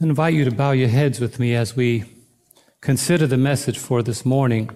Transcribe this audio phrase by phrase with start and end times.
[0.00, 2.04] I invite you to bow your heads with me as we
[2.80, 4.70] consider the message for this morning.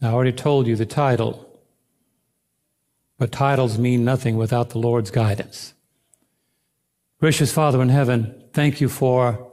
[0.00, 1.60] I already told you the title,
[3.18, 5.74] but titles mean nothing without the Lord's guidance.
[7.20, 9.52] Gracious Father in heaven, thank you for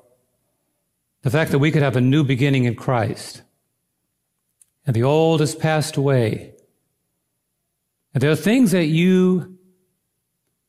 [1.23, 3.41] the fact that we could have a new beginning in Christ.
[4.86, 6.54] And the old has passed away.
[8.13, 9.57] And there are things that you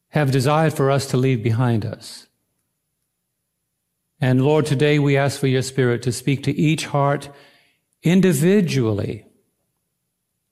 [0.09, 2.28] have desired for us to leave behind us.
[4.21, 7.29] And Lord, today we ask for your Spirit to speak to each heart
[8.03, 9.25] individually.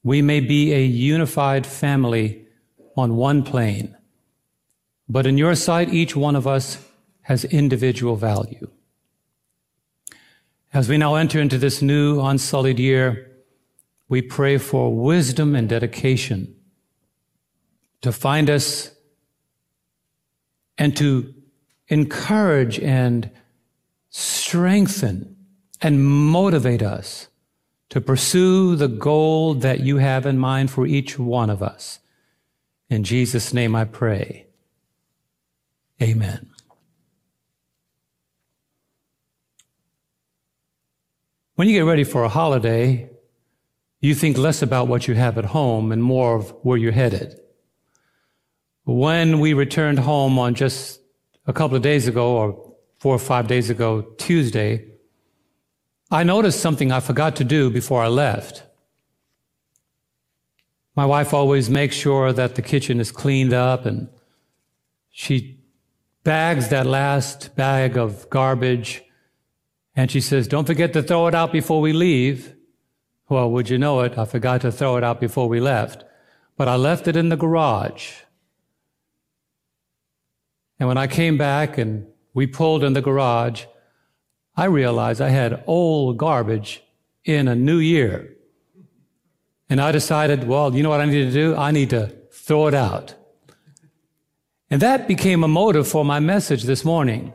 [0.05, 2.47] We may be a unified family
[2.97, 3.97] on one plane,
[5.09, 6.79] but in your sight, each one of us
[7.23, 8.71] has individual value.
[10.73, 13.33] As we now enter into this new unsullied year,
[14.09, 16.55] we pray for wisdom and dedication
[18.03, 18.93] to find us
[20.79, 21.35] and to
[21.89, 23.31] encourage and
[24.19, 25.37] strengthen
[25.83, 27.29] and motivate us
[27.91, 31.99] to pursue the goal that you have in mind for each one of us.
[32.89, 34.47] In Jesus' name I pray.
[36.01, 36.49] Amen.
[41.57, 43.11] When you get ready for a holiday,
[44.01, 47.39] you think less about what you have at home and more of where you're headed.
[48.85, 51.03] When we returned home on just
[51.47, 52.66] a couple of days ago, or
[52.99, 54.87] four or five days ago, Tuesday,
[56.11, 58.63] I noticed something I forgot to do before I left.
[60.95, 64.09] My wife always makes sure that the kitchen is cleaned up and
[65.11, 65.59] she
[66.25, 69.03] bags that last bag of garbage
[69.95, 72.55] and she says, Don't forget to throw it out before we leave.
[73.29, 74.17] Well, would you know it?
[74.17, 76.05] I forgot to throw it out before we left,
[76.57, 78.23] but I left it in the garage.
[80.79, 82.07] And when I came back and
[82.37, 83.65] we pulled in the garage,
[84.59, 86.83] I realized I had old garbage
[87.25, 88.37] in a new year.
[89.71, 91.57] And I decided, well, you know what I need to do?
[91.57, 93.15] I need to throw it out.
[94.71, 97.33] And that became a motive for my message this morning.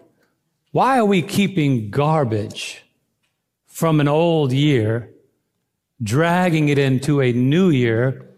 [0.69, 2.85] Why are we keeping garbage
[3.65, 5.09] from an old year,
[6.03, 8.29] dragging it into a new year,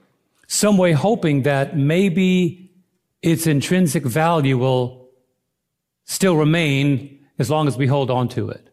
[0.48, 2.72] some way hoping that maybe
[3.22, 5.03] its intrinsic value will
[6.06, 8.70] still remain as long as we hold on to it.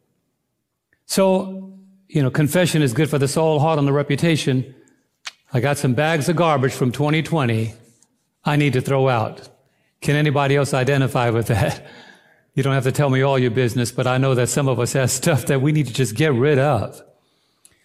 [1.06, 4.74] So, you know, confession is good for the soul, hard on the reputation.
[5.52, 7.74] I got some bags of garbage from 2020
[8.44, 9.48] I need to throw out.
[10.00, 11.86] Can anybody else identify with that?
[12.52, 14.80] You don't have to tell me all your business, but I know that some of
[14.80, 17.00] us have stuff that we need to just get rid of.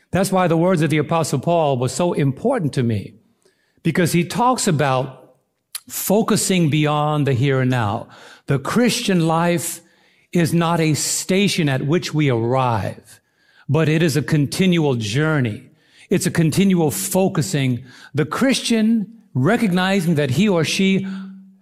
[0.10, 3.14] That's why the words of the apostle Paul was so important to me
[3.84, 5.36] because he talks about
[5.88, 8.08] focusing beyond the here and now.
[8.48, 9.82] The Christian life
[10.32, 13.22] is not a station at which we arrive,
[13.68, 15.70] but it is a continual journey.
[16.10, 17.84] It's a continual focusing.
[18.14, 21.08] The Christian recognizing that he or she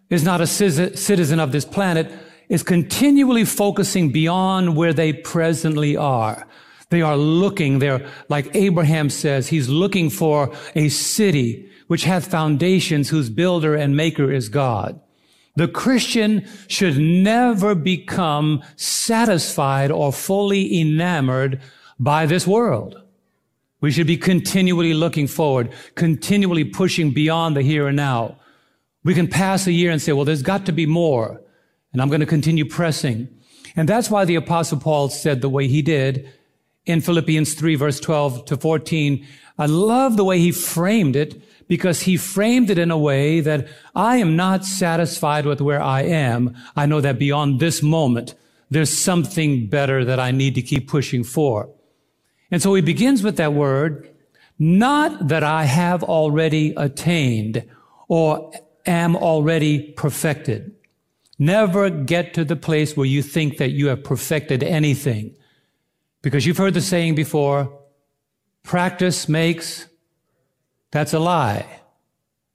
[0.10, 2.12] is not a citizen of this planet
[2.50, 6.46] is continually focusing beyond where they presently are.
[6.90, 13.10] They are looking, they're like Abraham says, he's looking for a city which hath foundations
[13.10, 15.00] whose builder and maker is God.
[15.56, 21.62] The Christian should never become satisfied or fully enamored
[22.00, 23.00] by this world.
[23.80, 28.38] We should be continually looking forward, continually pushing beyond the here and now.
[29.04, 31.42] We can pass a year and say, well, there's got to be more.
[31.92, 33.28] And I'm going to continue pressing.
[33.76, 36.32] And that's why the apostle Paul said the way he did
[36.86, 39.28] in Philippians 3 verse 12 to 14.
[39.58, 41.42] I love the way he framed it
[41.74, 46.04] because he framed it in a way that I am not satisfied with where I
[46.04, 46.56] am.
[46.76, 48.36] I know that beyond this moment,
[48.70, 51.72] there's something better that I need to keep pushing for.
[52.52, 54.08] And so he begins with that word,
[54.60, 57.68] not that I have already attained
[58.08, 58.52] or
[58.86, 60.76] am already perfected.
[61.40, 65.36] Never get to the place where you think that you have perfected anything.
[66.22, 67.76] Because you've heard the saying before,
[68.62, 69.88] practice makes
[70.94, 71.66] that's a lie.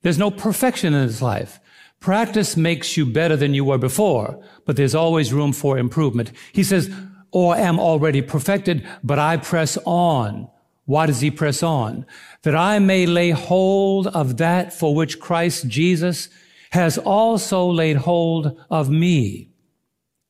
[0.03, 1.59] There's no perfection in this life.
[1.99, 6.31] Practice makes you better than you were before, but there's always room for improvement.
[6.53, 6.89] He says,
[7.33, 10.49] oh, or am already perfected, but I press on.
[10.85, 12.07] Why does he press on?
[12.43, 16.29] That I may lay hold of that for which Christ Jesus
[16.71, 19.51] has also laid hold of me.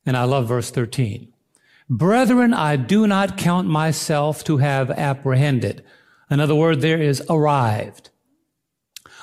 [0.07, 1.31] And I love verse 13.
[1.91, 5.85] Brethren, I do not count myself to have apprehended.
[6.31, 8.11] Another word there is arrived.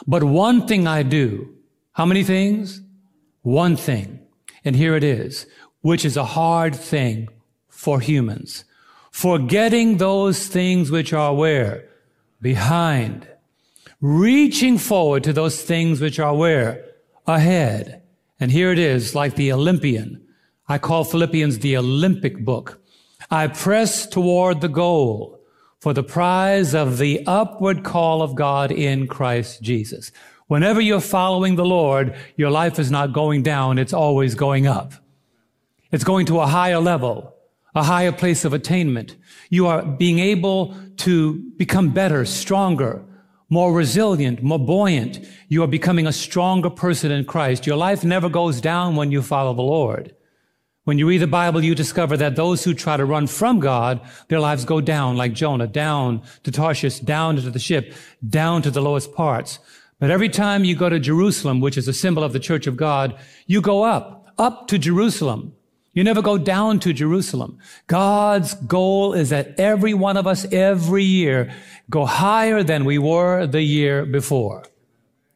[0.08, 1.54] But one thing I do.
[1.94, 2.82] How many things?
[3.42, 4.20] One thing.
[4.64, 5.46] And here it is.
[5.86, 7.30] which is a hard thing
[7.68, 8.64] for humans.
[9.12, 11.88] Forgetting those things which are where?
[12.42, 13.28] Behind.
[14.02, 16.84] Reaching forward to those things which are where?
[17.28, 18.02] Ahead.
[18.40, 20.26] And here it is, like the Olympian.
[20.68, 22.82] I call Philippians the Olympic book.
[23.30, 25.35] I press toward the goal
[25.86, 30.12] for the prize of the upward call of God in Christ Jesus.
[30.48, 34.94] Whenever you're following the Lord, your life is not going down, it's always going up.
[35.92, 37.36] It's going to a higher level,
[37.76, 39.16] a higher place of attainment.
[39.52, 43.06] You are being able to become better, stronger,
[43.52, 45.20] more resilient, more buoyant.
[45.50, 47.68] You are becoming a stronger person in Christ.
[47.68, 50.15] Your life never goes down when you follow the Lord.
[50.86, 54.00] When you read the Bible, you discover that those who try to run from God,
[54.28, 57.92] their lives go down like Jonah, down to Tarshish, down into the ship,
[58.28, 59.58] down to the lowest parts.
[60.00, 62.78] But every time you go to Jerusalem, which is a symbol of the church of
[62.78, 63.18] God,
[63.48, 65.56] you go up, up to Jerusalem.
[65.94, 67.58] You never go down to Jerusalem.
[67.88, 71.52] God's goal is that every one of us every year
[71.90, 74.66] go higher than we were the year before.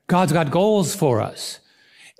[0.06, 1.60] God's got goals for us.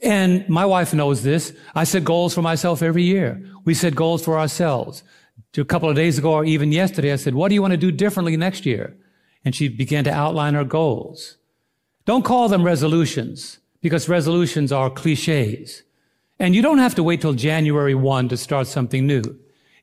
[0.02, 1.54] And my wife knows this.
[1.76, 3.44] I set goals for myself every year.
[3.66, 5.04] We set goals for ourselves.
[5.58, 7.78] A couple of days ago or even yesterday, I said, what do you want to
[7.78, 8.96] do differently next year?
[9.44, 11.38] And she began to outline her goals.
[12.06, 15.84] Don't call them resolutions because resolutions are cliches.
[16.40, 19.22] And you don't have to wait till January 1 to start something new.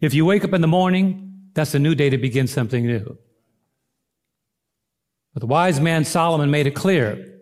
[0.00, 3.18] If you wake up in the morning, that's a new day to begin something new.
[5.34, 7.35] But the wise man Solomon made it clear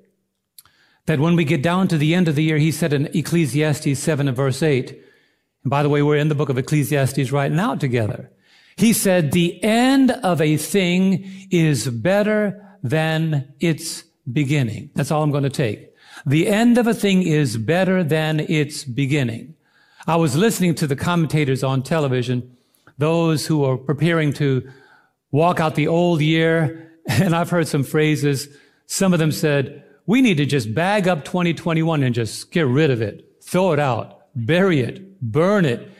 [1.06, 3.98] that when we get down to the end of the year, he said in Ecclesiastes
[3.98, 7.50] 7 and verse 8, and by the way, we're in the book of Ecclesiastes right
[7.50, 8.30] now together.
[8.76, 14.90] He said, the end of a thing is better than its beginning.
[14.94, 15.90] That's all I'm going to take.
[16.26, 19.54] The end of a thing is better than its beginning.
[20.06, 22.56] I was listening to the commentators on television,
[22.98, 24.70] those who are preparing to
[25.30, 28.48] walk out the old year, and I've heard some phrases.
[28.86, 32.90] Some of them said, we need to just bag up 2021 and just get rid
[32.90, 35.90] of it, throw it out, bury it, burn it.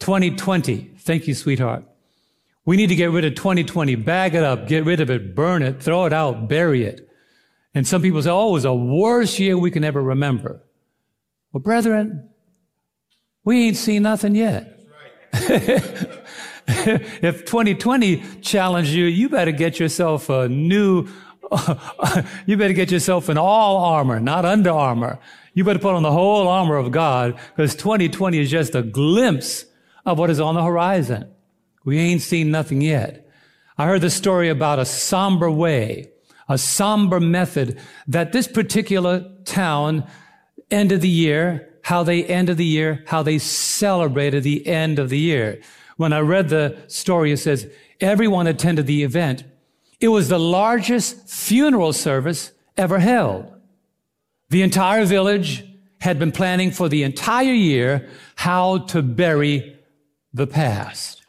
[0.00, 1.84] 2020, thank you, sweetheart.
[2.66, 5.62] We need to get rid of 2020, bag it up, get rid of it, burn
[5.62, 7.08] it, throw it out, bury it.
[7.74, 10.62] And some people say, oh, it was the worst year we can ever remember.
[11.52, 12.28] Well, brethren,
[13.44, 14.80] we ain't seen nothing yet.
[16.66, 21.08] if 2020 challenged you, you better get yourself a new,
[22.46, 25.18] you better get yourself in all armor, not under armor.
[25.52, 29.64] You better put on the whole armor of God because 2020 is just a glimpse
[30.04, 31.30] of what is on the horizon.
[31.84, 33.28] We ain't seen nothing yet.
[33.76, 36.10] I heard the story about a somber way
[36.48, 40.06] a somber method that this particular town
[40.70, 45.18] ended the year, how they ended the year, how they celebrated the end of the
[45.18, 45.60] year.
[45.96, 47.70] When I read the story, it says
[48.00, 49.44] everyone attended the event.
[50.04, 53.50] It was the largest funeral service ever held.
[54.50, 55.64] The entire village
[56.02, 59.78] had been planning for the entire year how to bury
[60.34, 61.22] the past.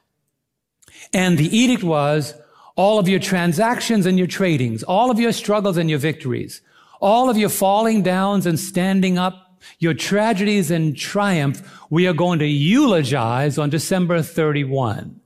[1.14, 2.34] And the edict was
[2.76, 6.60] all of your transactions and your tradings, all of your struggles and your victories,
[7.00, 12.40] all of your falling downs and standing up, your tragedies and triumph, we are going
[12.40, 15.22] to eulogize on December 31.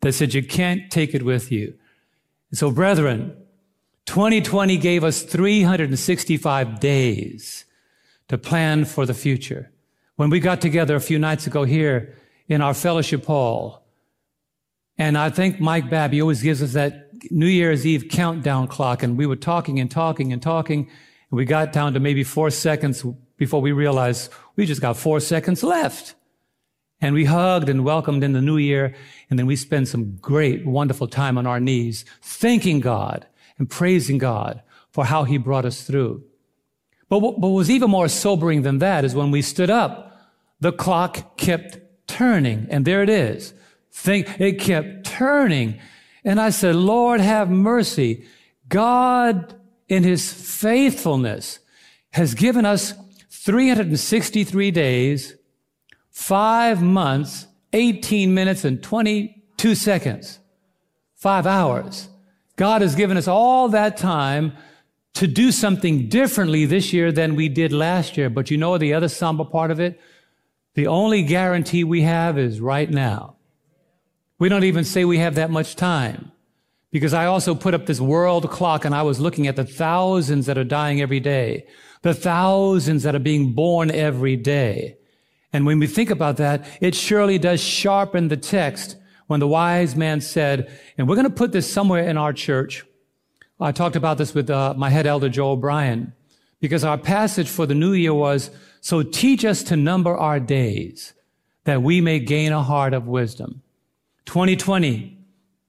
[0.00, 1.74] They said you can't take it with you.
[2.52, 3.36] So brethren,
[4.06, 7.64] 2020 gave us 365 days
[8.28, 9.70] to plan for the future.
[10.16, 12.14] When we got together a few nights ago here
[12.48, 13.84] in our fellowship hall,
[14.96, 19.02] and I think Mike Babby always gives us that New Year's Eve countdown clock.
[19.02, 20.88] And we were talking and talking and talking.
[21.30, 23.04] And we got down to maybe four seconds
[23.36, 26.14] before we realized we just got four seconds left.
[27.00, 28.94] And we hugged and welcomed in the new year.
[29.30, 33.26] And then we spent some great, wonderful time on our knees, thanking God
[33.58, 36.24] and praising God for how he brought us through.
[37.08, 40.16] But what was even more sobering than that is when we stood up,
[40.60, 42.66] the clock kept turning.
[42.70, 43.54] And there it is
[43.98, 45.78] think it kept turning.
[46.24, 48.24] And I said, Lord, have mercy.
[48.68, 49.54] God,
[49.88, 51.58] in his faithfulness,
[52.10, 52.94] has given us
[53.30, 55.34] 363 days,
[56.18, 60.40] five months, 18 minutes, and 22 seconds.
[61.14, 62.08] Five hours.
[62.56, 64.52] God has given us all that time
[65.14, 68.28] to do something differently this year than we did last year.
[68.28, 70.00] But you know the other somber part of it?
[70.74, 73.36] The only guarantee we have is right now.
[74.40, 76.32] We don't even say we have that much time.
[76.90, 80.46] Because I also put up this world clock and I was looking at the thousands
[80.46, 81.66] that are dying every day,
[82.02, 84.97] the thousands that are being born every day.
[85.52, 89.96] And when we think about that, it surely does sharpen the text when the wise
[89.96, 92.84] man said, and we're going to put this somewhere in our church.
[93.60, 96.12] I talked about this with uh, my head elder, Joel Bryan,
[96.60, 98.50] because our passage for the new year was,
[98.80, 101.14] so teach us to number our days
[101.64, 103.62] that we may gain a heart of wisdom.
[104.26, 105.18] 2020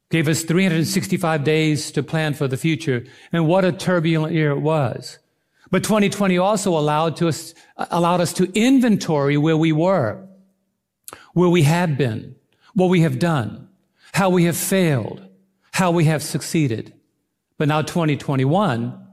[0.10, 3.06] gave us 365 days to plan for the future.
[3.32, 5.20] And what a turbulent year it was.
[5.72, 10.28] But 2020 also allowed to us, allowed us to inventory where we were,
[11.34, 12.36] where we have been,
[12.74, 13.70] what we have done,
[14.14, 15.28] how we have failed,
[15.74, 16.94] how we have succeeded.
[17.58, 19.06] But now 2021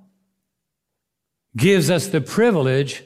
[1.57, 3.03] gives us the privilege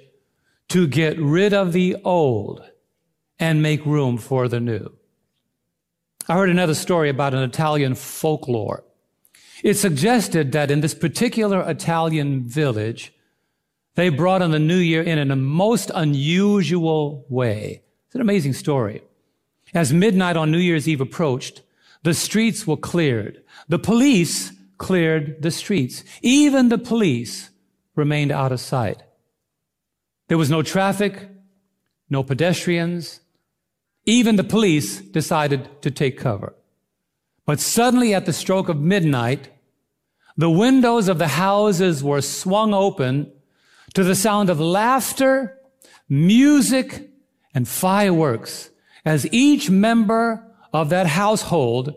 [0.68, 2.62] to get rid of the old
[3.38, 4.92] and make room for the new.
[6.28, 8.84] I heard another story about an Italian folklore.
[9.64, 13.12] It suggested that in this particular Italian village,
[13.94, 17.82] they brought in the new year in a most unusual way.
[18.06, 19.02] It's an amazing story.
[19.74, 21.62] As midnight on New Year's Eve approached,
[22.02, 23.42] the streets were cleared.
[23.68, 26.02] The police cleared the streets.
[26.22, 27.50] Even the police
[27.94, 29.02] remained out of sight.
[30.28, 31.28] There was no traffic,
[32.08, 33.20] no pedestrians.
[34.06, 36.54] Even the police decided to take cover.
[37.44, 39.50] But suddenly at the stroke of midnight,
[40.36, 43.30] the windows of the houses were swung open
[43.94, 45.58] to the sound of laughter,
[46.08, 47.10] music,
[47.54, 48.70] and fireworks
[49.04, 51.94] as each member of that household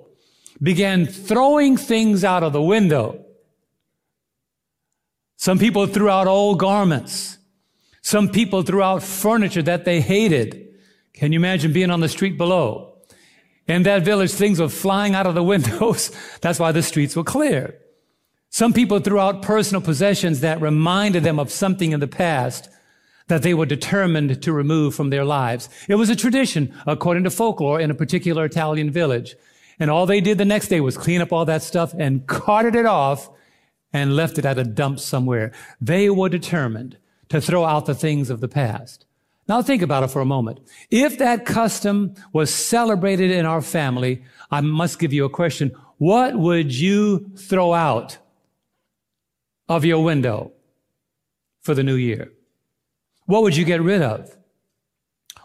[0.62, 3.24] began throwing things out of the window.
[5.38, 7.38] Some people threw out old garments.
[8.02, 10.70] Some people threw out furniture that they hated.
[11.14, 12.98] Can you imagine being on the street below?
[13.68, 16.12] In that village, things were flying out of the windows.
[16.42, 17.78] That's why the streets were clear.
[18.54, 22.70] Some people threw out personal possessions that reminded them of something in the past
[23.26, 25.70] that they were determined to remove from their lives.
[25.90, 29.36] It was a tradition, according to folklore, in a particular Italian village.
[29.80, 32.76] And all they did the next day was clean up all that stuff and carted
[32.76, 33.28] it off
[33.92, 35.52] and left it at a dump somewhere.
[35.82, 36.98] They were determined
[37.30, 39.08] to throw out the things of the past.
[39.48, 40.60] Now think about it for a moment.
[40.92, 45.76] If that custom was celebrated in our family, I must give you a question.
[45.98, 48.20] What would you throw out?
[49.76, 50.52] Of your window
[51.62, 52.32] for the new year?
[53.26, 54.36] What would you get rid of?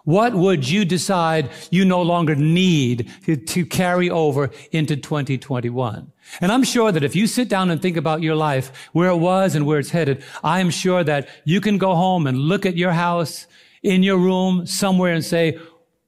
[0.04, 6.10] What would you decide you no longer need to, to, carry over into 2021?
[6.40, 9.18] And I'm sure that if you sit down and think about your life, where it
[9.18, 12.64] was and where it's headed, I am sure that you can go home and look
[12.64, 13.46] at your house
[13.82, 15.58] in your room somewhere and say,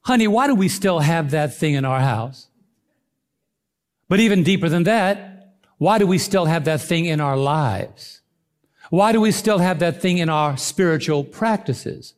[0.00, 2.48] honey, why do we still have that thing in our house?
[4.08, 5.29] But even deeper than that,
[5.80, 8.20] why do we still have that thing in our lives?
[8.90, 12.12] Why do we still have that thing in our spiritual practices?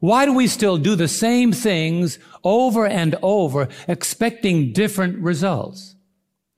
[0.00, 5.94] Why do we still do the same things over and over, expecting different results?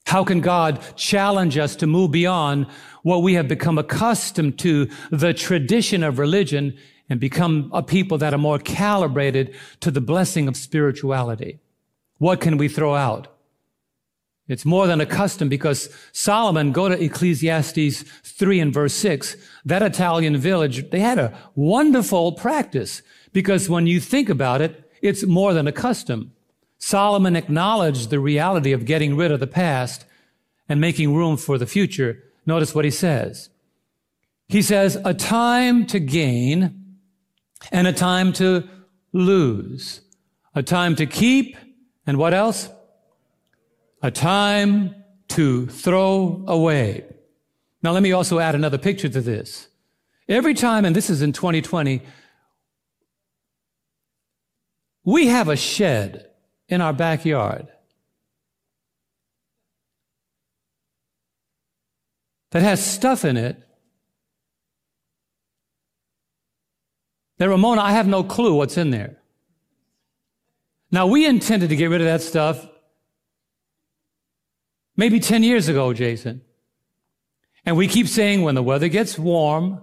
[0.07, 2.67] How can God challenge us to move beyond
[3.05, 6.77] what we have become accustomed to, the tradition of religion,
[7.09, 11.61] and become a people that are more calibrated to the blessing of spirituality?
[12.19, 13.32] What can we throw out?
[14.49, 19.83] It's more than a custom because Solomon, go to Ecclesiastes 3 and verse 6, that
[19.83, 25.55] Italian village, they had a wonderful practice because when you think about it, it's more
[25.55, 26.33] than a custom.
[26.79, 30.05] Solomon acknowledged the reality of getting rid of the past
[30.69, 32.23] and making room for the future.
[32.45, 33.49] Notice what he says.
[34.49, 36.97] He says, a time to gain
[37.71, 38.69] and a time to
[39.13, 40.01] lose,
[40.55, 41.57] a time to keep
[42.07, 42.69] and what else?
[44.03, 44.95] A time
[45.29, 47.05] to throw away.
[47.83, 49.69] Now, let me also add another picture to this.
[50.29, 52.03] Every time, and this is in 2020,
[55.05, 56.29] we have a shed
[56.69, 57.69] in our backyard
[62.51, 63.57] that has stuff in it
[67.39, 69.19] that, Ramona, I have no clue what's in there.
[70.93, 72.65] Now, we intended to get rid of that stuff
[75.03, 76.43] Maybe 10 years ago, Jason.
[77.67, 79.83] And we keep saying when the weather gets warm,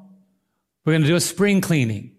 [0.86, 2.16] we're going to do a spring cleaning.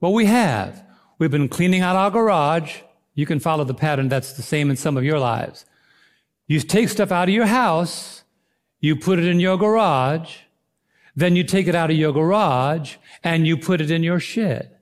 [0.00, 0.84] Well, we have.
[1.20, 2.78] We've been cleaning out our garage.
[3.14, 5.64] You can follow the pattern that's the same in some of your lives.
[6.48, 8.24] You take stuff out of your house,
[8.80, 10.38] you put it in your garage,
[11.14, 14.76] then you take it out of your garage and you put it in your shed.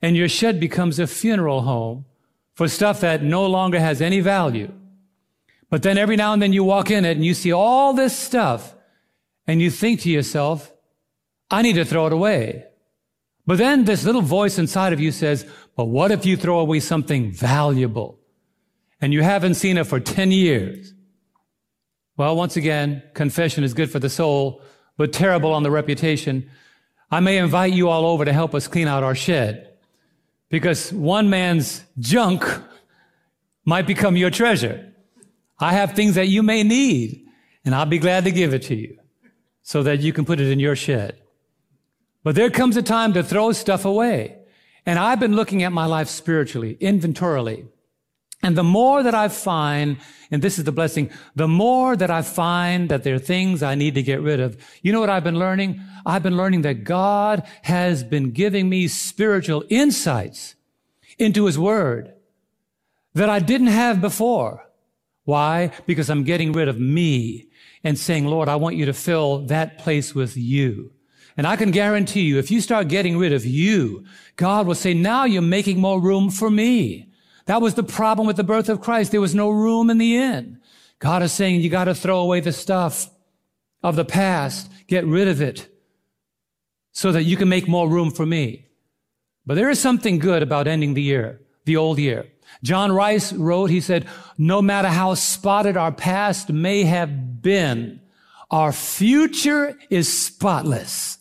[0.00, 2.06] And your shed becomes a funeral home
[2.54, 4.72] for stuff that no longer has any value.
[5.70, 8.16] But then every now and then you walk in it and you see all this
[8.16, 8.74] stuff
[9.46, 10.72] and you think to yourself,
[11.50, 12.64] I need to throw it away.
[13.46, 15.46] But then this little voice inside of you says,
[15.76, 18.18] But what if you throw away something valuable
[19.00, 20.92] and you haven't seen it for 10 years?
[22.16, 24.62] Well, once again, confession is good for the soul,
[24.96, 26.50] but terrible on the reputation.
[27.10, 29.70] I may invite you all over to help us clean out our shed
[30.48, 32.44] because one man's junk
[33.64, 34.89] might become your treasure.
[35.60, 37.26] I have things that you may need
[37.64, 38.98] and I'll be glad to give it to you
[39.62, 41.20] so that you can put it in your shed.
[42.22, 44.36] But there comes a time to throw stuff away.
[44.86, 47.66] And I've been looking at my life spiritually, inventorily.
[48.42, 49.98] And the more that I find,
[50.30, 53.74] and this is the blessing, the more that I find that there are things I
[53.74, 54.56] need to get rid of.
[54.82, 55.80] You know what I've been learning?
[56.06, 60.54] I've been learning that God has been giving me spiritual insights
[61.18, 62.14] into his word
[63.12, 64.69] that I didn't have before.
[65.30, 65.70] Why?
[65.86, 67.46] Because I'm getting rid of me
[67.84, 70.90] and saying, Lord, I want you to fill that place with you.
[71.36, 74.92] And I can guarantee you, if you start getting rid of you, God will say,
[74.92, 77.12] now you're making more room for me.
[77.46, 79.12] That was the problem with the birth of Christ.
[79.12, 80.58] There was no room in the inn.
[80.98, 83.08] God is saying you got to throw away the stuff
[83.84, 85.68] of the past, get rid of it
[86.90, 88.66] so that you can make more room for me.
[89.46, 92.26] But there is something good about ending the year, the old year.
[92.62, 98.00] John Rice wrote, he said, no matter how spotted our past may have been,
[98.50, 101.18] our future is spotless.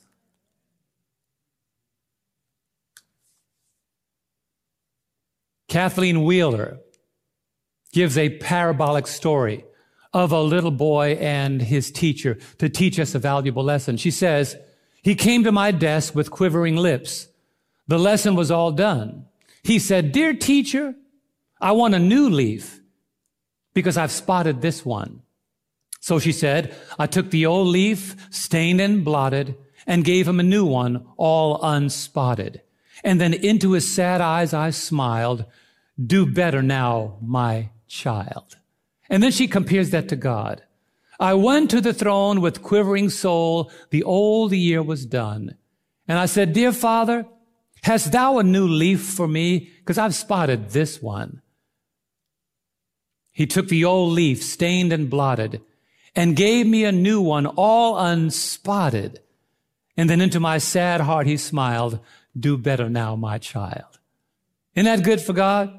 [5.67, 6.79] Kathleen Wheeler
[7.93, 9.63] gives a parabolic story
[10.13, 13.95] of a little boy and his teacher to teach us a valuable lesson.
[13.95, 14.57] She says,
[15.03, 17.27] he came to my desk with quivering lips.
[17.87, 19.25] The lesson was all done.
[19.63, 20.95] He said, dear teacher,
[21.61, 22.79] I want a new leaf
[23.73, 25.21] because I've spotted this one.
[25.99, 30.43] So she said, I took the old leaf, stained and blotted, and gave him a
[30.43, 32.61] new one, all unspotted.
[33.03, 35.45] And then into his sad eyes I smiled,
[36.03, 38.57] do better now, my child.
[39.09, 40.63] And then she compares that to God.
[41.19, 43.71] I went to the throne with quivering soul.
[43.89, 45.55] The old year was done.
[46.07, 47.25] And I said, dear father,
[47.83, 49.69] hast thou a new leaf for me?
[49.79, 51.41] Because I've spotted this one.
[53.39, 55.61] He took the old leaf, stained and blotted,
[56.13, 59.19] and gave me a new one, all unspotted.
[59.95, 62.01] And then into my sad heart he smiled,
[62.37, 63.97] do better now, my child.
[64.75, 65.73] Isn't that good for God?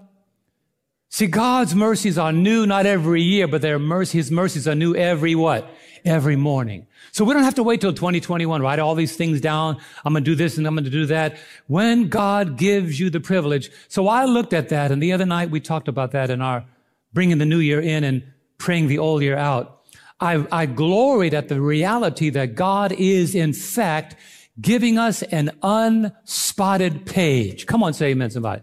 [1.10, 4.94] See, God's mercies are new not every year, but their mercy, His mercies are new
[4.94, 5.70] every what?
[6.02, 6.86] Every morning.
[7.12, 9.76] So we don't have to wait till 2021, write all these things down.
[10.02, 11.36] I'm going to do this and I'm going to do that.
[11.66, 13.70] When God gives you the privilege.
[13.88, 16.64] So I looked at that and the other night we talked about that in our
[17.12, 18.22] bringing the new year in and
[18.58, 19.82] praying the old year out.
[20.20, 24.16] I, I gloried at the reality that God is in fact
[24.60, 27.66] giving us an unspotted page.
[27.66, 28.62] Come on, say amen, somebody.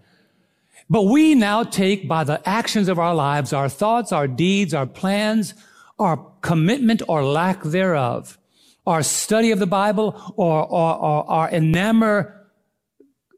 [0.90, 4.86] But we now take by the actions of our lives, our thoughts, our deeds, our
[4.86, 5.54] plans,
[6.00, 8.38] our commitment or lack thereof,
[8.86, 12.34] our study of the Bible or, or, or our enamor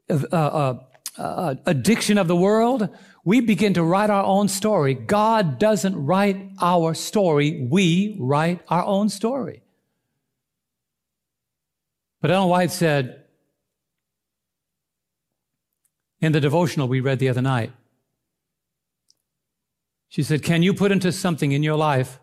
[0.08, 0.78] uh, uh,
[1.18, 2.88] uh, addiction of the world,
[3.24, 4.94] we begin to write our own story.
[4.94, 7.66] God doesn't write our story.
[7.70, 9.62] We write our own story.
[12.20, 13.24] But Ellen White said,
[16.20, 17.72] in the devotional we read the other night.
[20.08, 22.20] She said, Can you put into something in your life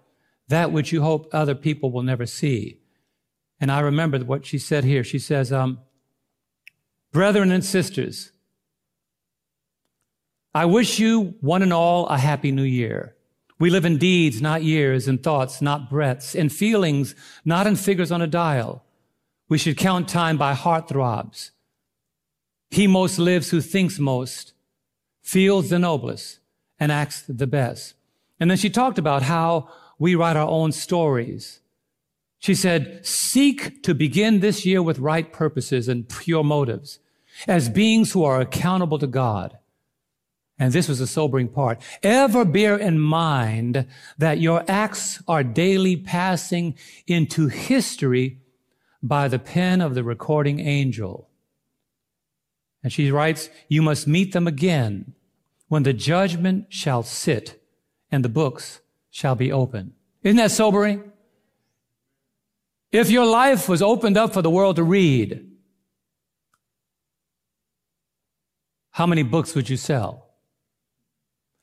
[0.49, 2.81] that which you hope other people will never see?
[3.59, 5.03] And I remember what she said here.
[5.03, 5.79] She says, um,
[7.11, 8.31] Brethren and sisters,
[10.53, 13.15] I wish you one and all a happy new year.
[13.59, 18.11] We live in deeds, not years, in thoughts, not breaths, in feelings, not in figures
[18.11, 18.83] on a dial.
[19.49, 21.51] We should count time by heart throbs
[22.69, 24.53] he most lives who thinks most,
[25.21, 26.39] feels the noblest,
[26.79, 27.95] and acts the best.
[28.39, 31.61] And then she talked about how we write our own stories.
[32.39, 36.99] She said, seek to begin this year with right purposes and pure motives
[37.47, 39.57] as beings who are accountable to God.
[40.59, 41.81] And this was a sobering part.
[42.01, 43.85] Ever bear in mind
[44.17, 48.39] that your acts are daily passing into history
[49.03, 51.29] by the pen of the recording angel.
[52.83, 55.13] And she writes, You must meet them again
[55.67, 57.61] when the judgment shall sit
[58.11, 59.93] and the books shall be open.
[60.23, 61.11] Isn't that sobering?
[62.91, 65.51] If your life was opened up for the world to read,
[68.91, 70.26] how many books would you sell?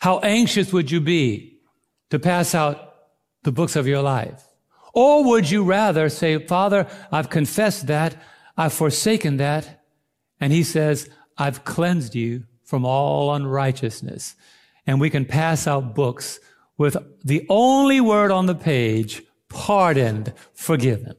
[0.05, 1.61] How anxious would you be
[2.11, 2.95] to pass out
[3.43, 4.45] the books of your life?
[4.93, 8.15] Or would you rather say, Father, I've confessed that,
[8.55, 9.83] I've forsaken that,
[10.39, 14.37] and he says, I've cleansed you from all unrighteousness.
[14.87, 16.39] And we can pass out books
[16.77, 21.15] with the only word on the page, pardoned, forgiven.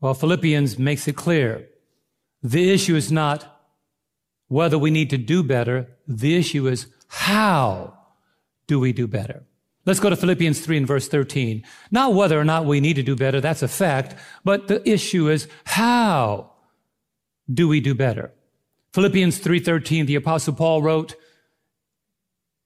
[0.00, 1.66] Well, Philippians makes it clear.
[2.40, 3.55] The issue is not
[4.48, 5.88] whether we need to do better.
[6.06, 7.96] The issue is how
[8.66, 9.44] do we do better?
[9.84, 11.62] Let's go to Philippians 3 and verse 13.
[11.92, 15.28] Not whether or not we need to do better, that's a fact, but the issue
[15.28, 16.50] is how
[17.52, 18.32] do we do better?
[18.92, 21.14] Philippians 3:13 the apostle Paul wrote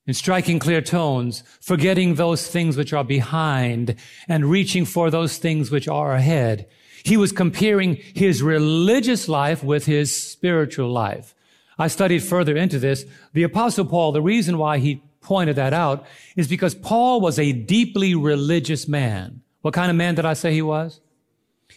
[0.07, 3.97] in striking clear tones, forgetting those things which are behind
[4.29, 6.67] and reaching for those things which are ahead.
[7.05, 11.35] He was comparing his religious life with his spiritual life.
[11.81, 13.07] I studied further into this.
[13.33, 17.53] The apostle Paul, the reason why he pointed that out is because Paul was a
[17.53, 19.41] deeply religious man.
[19.63, 21.01] What kind of man did I say he was?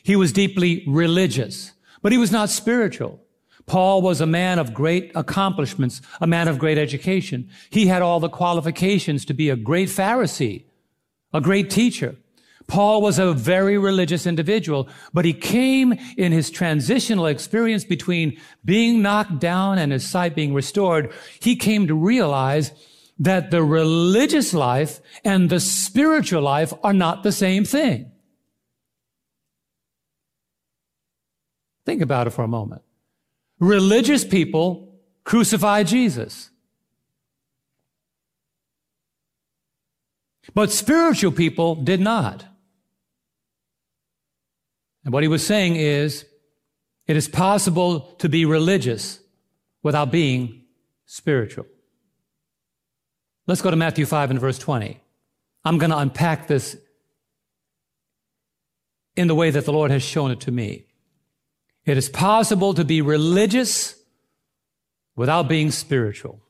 [0.04, 3.22] He was deeply religious, but he was not spiritual.
[3.66, 7.50] Paul was a man of great accomplishments, a man of great education.
[7.70, 10.66] He had all the qualifications to be a great Pharisee,
[11.34, 12.18] a great teacher.
[12.68, 19.02] Paul was a very religious individual, but he came in his transitional experience between being
[19.02, 21.12] knocked down and his sight being restored.
[21.40, 22.72] He came to realize
[23.20, 28.12] that the religious life and the spiritual life are not the same thing.
[31.86, 32.82] Think about it for a moment.
[33.60, 36.50] Religious people crucified Jesus.
[40.54, 42.46] But spiritual people did not.
[45.04, 46.26] And what he was saying is,
[47.08, 49.20] it is possible to be religious
[49.82, 50.64] without being
[51.06, 51.66] spiritual.
[53.46, 55.02] Let's go to Matthew 5 and verse 20.
[55.66, 56.78] I'm going to unpack this
[59.16, 60.86] in the way that the Lord has shown it to me.
[61.86, 63.96] It is possible to be religious
[65.16, 66.42] without being spiritual.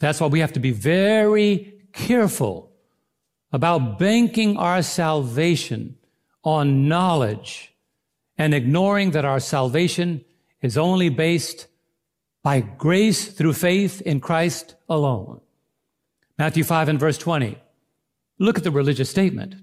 [0.00, 2.72] That's why we have to be very careful
[3.52, 5.97] about banking our salvation
[6.48, 7.74] on knowledge
[8.38, 10.24] and ignoring that our salvation
[10.62, 11.66] is only based
[12.42, 15.40] by grace through faith in Christ alone.
[16.38, 17.58] Matthew 5 and verse 20.
[18.38, 19.56] Look at the religious statement.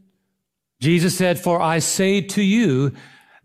[0.80, 2.91] Jesus said, For I say to you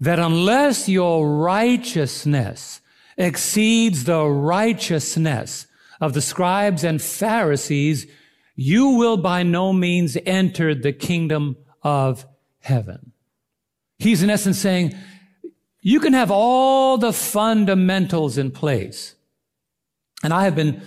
[0.00, 2.80] that unless your righteousness
[3.16, 5.66] exceeds the righteousness
[6.00, 8.06] of the scribes and Pharisees,
[8.54, 12.26] you will by no means enter the kingdom of
[12.58, 13.09] heaven.
[14.00, 14.94] He's in essence saying,
[15.82, 19.14] you can have all the fundamentals in place.
[20.22, 20.82] And I have been,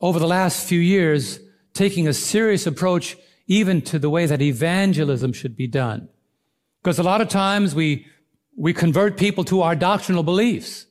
[0.00, 1.38] over the last few years,
[1.72, 6.08] taking a serious approach even to the way that evangelism should be done.
[6.82, 8.06] Because a lot of times we,
[8.56, 10.86] we convert people to our doctrinal beliefs.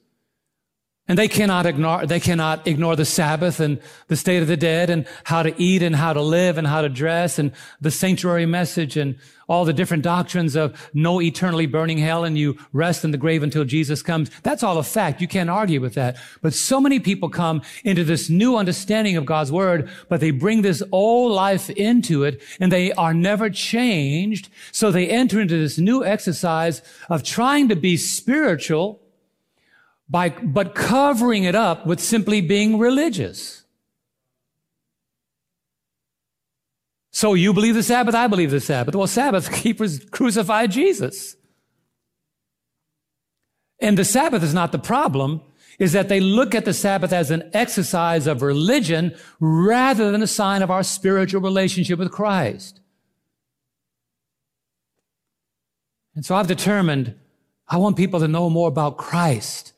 [1.12, 4.90] And they cannot ignore, they cannot ignore the Sabbath and the state of the dead
[4.90, 8.46] and how to eat and how to live and how to dress and the sanctuary
[8.46, 9.18] message and
[9.50, 13.44] all the different doctrines of no eternally burning hell and you rest in the grave
[13.44, 14.32] until Jesus comes.
[14.44, 15.20] That's all a fact.
[15.20, 16.16] You can't argue with that.
[16.42, 20.62] But so many people come into this new understanding of God's word, but they bring
[20.62, 24.48] this old life into it and they are never changed.
[24.72, 29.02] So they enter into this new exercise of trying to be spiritual
[30.12, 33.64] by, but covering it up with simply being religious.
[37.12, 38.94] So you believe the Sabbath, I believe the Sabbath.
[38.94, 41.38] Well, Sabbath keepers crucified Jesus.
[43.80, 45.42] And the Sabbath is not the problem,
[45.80, 50.28] is that they look at the Sabbath as an exercise of religion rather than a
[50.28, 52.82] sign of our spiritual relationship with Christ.
[56.16, 57.16] And so I've determined
[57.68, 59.71] I want people to know more about Christ.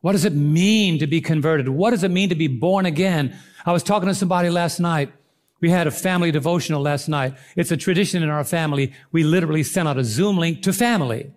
[0.00, 1.68] What does it mean to be converted?
[1.68, 3.38] What does it mean to be born again?
[3.66, 5.12] I was talking to somebody last night.
[5.60, 7.34] We had a family devotional last night.
[7.54, 8.94] It's a tradition in our family.
[9.12, 11.32] We literally send out a Zoom link to family.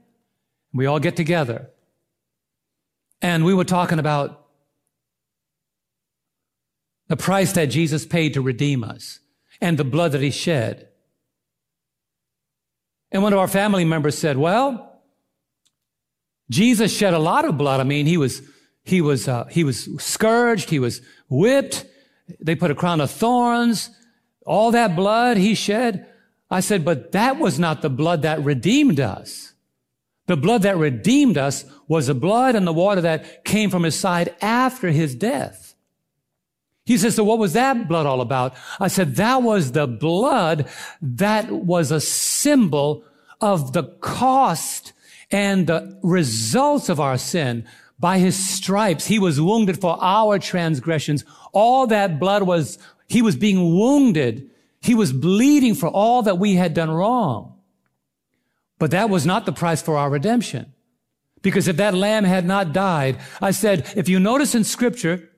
[0.74, 1.70] We all get together.
[3.22, 4.48] And we were talking about
[7.10, 9.20] the price that Jesus paid to redeem us
[9.60, 10.88] and the blood that he shed.
[13.12, 15.02] And one of our family members said, well,
[16.50, 17.80] Jesus shed a lot of blood.
[17.80, 18.42] I mean, he was
[18.84, 20.70] he was, uh, he was scourged.
[20.70, 21.86] He was whipped.
[22.40, 23.90] They put a crown of thorns.
[24.46, 26.08] All that blood he shed.
[26.52, 29.54] I said, but that was not the blood that redeemed us.
[30.28, 34.00] The blood that redeemed us was the blood and the water that came from his
[34.00, 35.76] side after his death.
[36.86, 38.56] He says, so what was that blood all about?
[38.80, 40.68] I said, that was the blood
[41.02, 43.06] that was a symbol
[43.40, 44.94] of the cost
[45.32, 47.66] and the results of our sin.
[48.04, 51.24] By his stripes, he was wounded for our transgressions.
[51.54, 54.52] All that blood was, he was being wounded.
[54.82, 57.58] He was bleeding for all that we had done wrong.
[58.78, 60.74] But that was not the price for our redemption.
[61.42, 65.30] Because if that lamb had not died, I said, if you notice in scripture,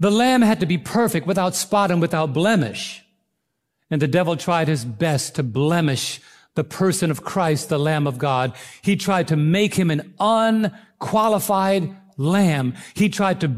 [0.00, 3.04] the lamb had to be perfect without spot and without blemish.
[3.90, 6.22] And the devil tried his best to blemish
[6.58, 8.52] the person of Christ, the Lamb of God.
[8.82, 12.74] He tried to make him an unqualified lamb.
[12.94, 13.52] He tried to,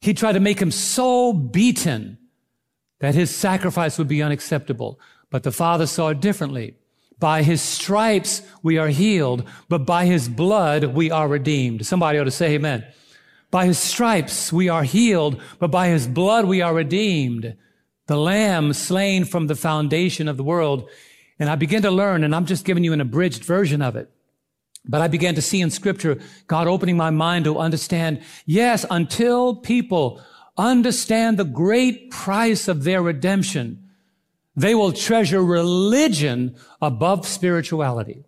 [0.00, 2.16] he tried to make him so beaten
[3.00, 4.98] that his sacrifice would be unacceptable.
[5.28, 6.74] But the Father saw it differently.
[7.18, 11.84] By his stripes we are healed, but by his blood we are redeemed.
[11.84, 12.82] Somebody ought to say amen.
[13.50, 17.58] By his stripes we are healed, but by his blood we are redeemed.
[18.06, 20.88] The lamb slain from the foundation of the world
[21.42, 24.08] and I began to learn, and I'm just giving you an abridged version of it.
[24.86, 29.56] But I began to see in scripture God opening my mind to understand, yes, until
[29.56, 30.22] people
[30.56, 33.90] understand the great price of their redemption,
[34.54, 38.22] they will treasure religion above spirituality.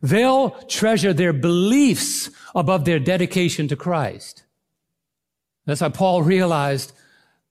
[0.00, 4.44] They'll treasure their beliefs above their dedication to Christ.
[5.66, 6.94] That's why Paul realized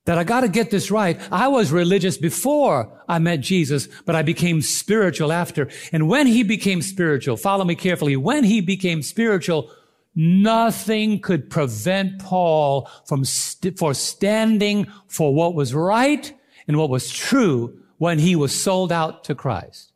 [0.08, 1.20] that I got to get this right.
[1.30, 5.68] I was religious before I met Jesus, but I became spiritual after.
[5.92, 9.70] And when he became spiritual, follow me carefully, when he became spiritual,
[10.14, 16.32] nothing could prevent Paul from st- for standing for what was right
[16.66, 19.92] and what was true when he was sold out to Christ.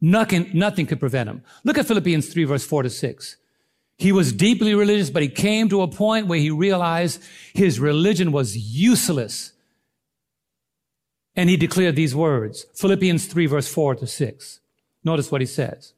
[0.00, 1.42] Nothing, nothing could prevent him.
[1.62, 3.36] Look at Philippians 3 verse 4 to 6.
[3.98, 7.22] He was deeply religious, but he came to a point where he realized
[7.54, 9.52] his religion was useless.
[11.34, 14.60] And he declared these words, Philippians 3 verse 4 to 6.
[15.04, 15.94] Notice what he says.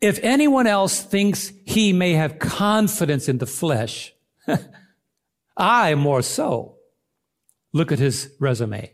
[0.00, 4.12] If anyone else thinks he may have confidence in the flesh,
[5.56, 6.76] I more so.
[7.72, 8.92] Look at his resume.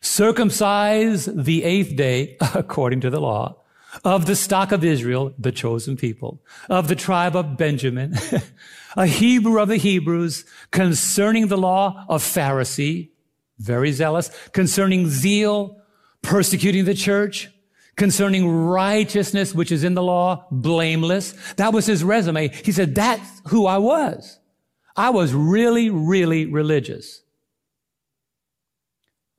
[0.00, 3.61] Circumcise the eighth day according to the law
[4.04, 8.14] of the stock of Israel, the chosen people, of the tribe of Benjamin,
[8.96, 13.10] a Hebrew of the Hebrews, concerning the law of Pharisee,
[13.58, 15.80] very zealous, concerning zeal,
[16.22, 17.50] persecuting the church,
[17.96, 21.32] concerning righteousness, which is in the law, blameless.
[21.56, 22.48] That was his resume.
[22.48, 24.38] He said, that's who I was.
[24.96, 27.22] I was really, really religious.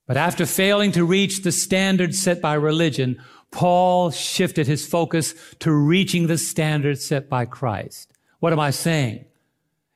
[0.08, 3.22] But after failing to reach the standard set by religion,
[3.54, 8.12] Paul shifted his focus to reaching the standard set by Christ.
[8.40, 9.26] What am I saying?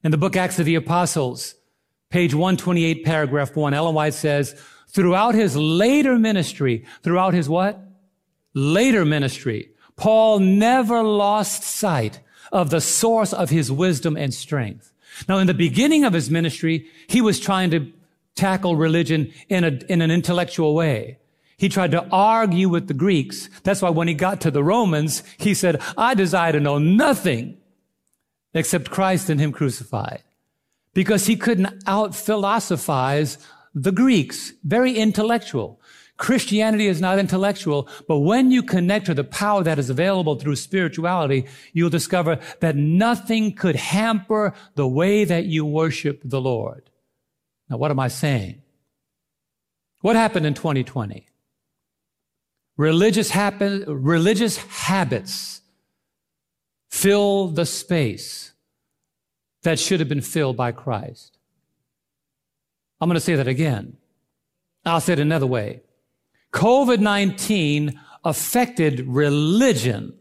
[0.04, 1.56] In the book Acts of the Apostles,
[2.10, 4.56] page 128, paragraph 1, Ellen White says,
[4.90, 7.82] throughout his later ministry, throughout his what?
[8.54, 12.20] Later ministry, Paul never lost sight
[12.52, 14.94] of the source of his wisdom and strength.
[15.28, 17.92] Now, in the beginning of his ministry, he was trying to
[18.36, 21.18] tackle religion in, a, in an intellectual way.
[21.58, 23.50] He tried to argue with the Greeks.
[23.64, 27.58] That's why when he got to the Romans, he said, I desire to know nothing
[28.54, 30.24] except Christ and him crucified.
[30.94, 33.40] Because he couldn't out philosophize
[33.74, 34.54] the Greeks.
[34.64, 35.82] Very intellectual.
[36.18, 40.56] Christianity is not intellectual, but when you connect to the power that is available through
[40.56, 46.90] spirituality, you'll discover that nothing could hamper the way that you worship the Lord.
[47.70, 48.62] Now, what am I saying?
[50.02, 51.28] What happened in 2020?
[52.78, 55.62] Religious, happen, religious habits
[56.92, 58.54] fill the space
[59.64, 61.38] that should have been filled by Christ.
[63.02, 63.98] I'm going to say that again.
[64.86, 65.82] I'll say it another way.
[66.54, 70.14] COVID 19 affected religion,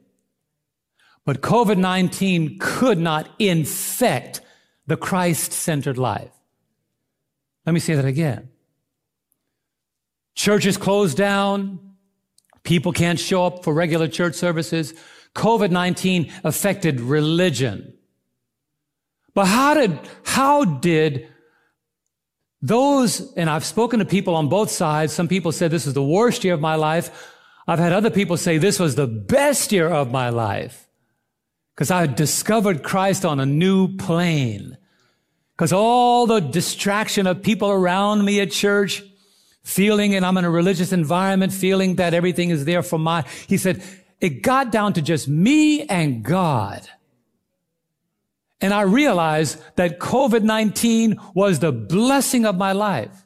[1.24, 4.40] but COVID 19 could not infect
[4.86, 6.32] the Christ centered life.
[7.64, 8.48] Let me say that again.
[10.34, 11.85] Churches closed down,
[12.66, 14.92] People can't show up for regular church services.
[15.34, 17.94] COVID-19 affected religion.
[19.34, 21.28] But how did, how did
[22.62, 25.12] those, and I've spoken to people on both sides.
[25.12, 27.32] Some people said this is the worst year of my life.
[27.68, 30.88] I've had other people say this was the best year of my life
[31.74, 34.78] because I discovered Christ on a new plane.
[35.54, 39.02] Because all the distraction of people around me at church,
[39.66, 43.56] feeling, and I'm in a religious environment, feeling that everything is there for my, he
[43.56, 43.82] said,
[44.20, 46.88] it got down to just me and God.
[48.60, 53.24] And I realized that COVID-19 was the blessing of my life.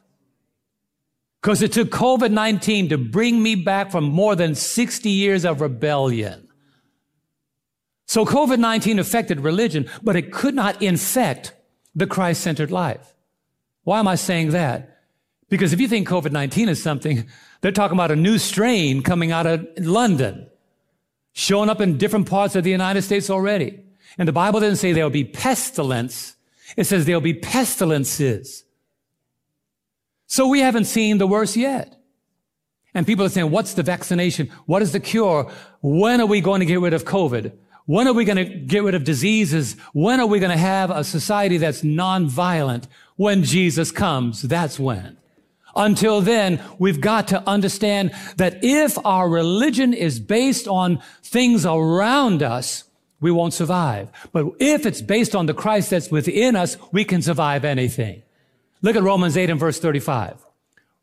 [1.41, 6.47] Because it took COVID-19 to bring me back from more than 60 years of rebellion.
[8.07, 11.53] So COVID-19 affected religion, but it could not infect
[11.93, 13.13] the Christ-centered life.
[13.83, 15.00] Why am I saying that?
[15.51, 17.27] Because if you think COVID-19 is something,
[17.59, 20.47] they're talking about a new strain coming out of London,
[21.33, 23.83] showing up in different parts of the United States already.
[24.17, 26.37] And the Bible doesn't say there'll be pestilence.
[26.77, 28.63] It says there'll be pestilences.
[30.25, 31.97] So we haven't seen the worst yet.
[32.93, 34.49] And people are saying, what's the vaccination?
[34.67, 35.51] What is the cure?
[35.81, 37.51] When are we going to get rid of COVID?
[37.87, 39.75] When are we going to get rid of diseases?
[39.91, 42.85] When are we going to have a society that's nonviolent?
[43.17, 45.17] When Jesus comes, that's when.
[45.75, 52.43] Until then, we've got to understand that if our religion is based on things around
[52.43, 52.85] us,
[53.19, 54.09] we won't survive.
[54.31, 58.23] But if it's based on the Christ that's within us, we can survive anything.
[58.81, 60.37] Look at Romans 8 and verse 35.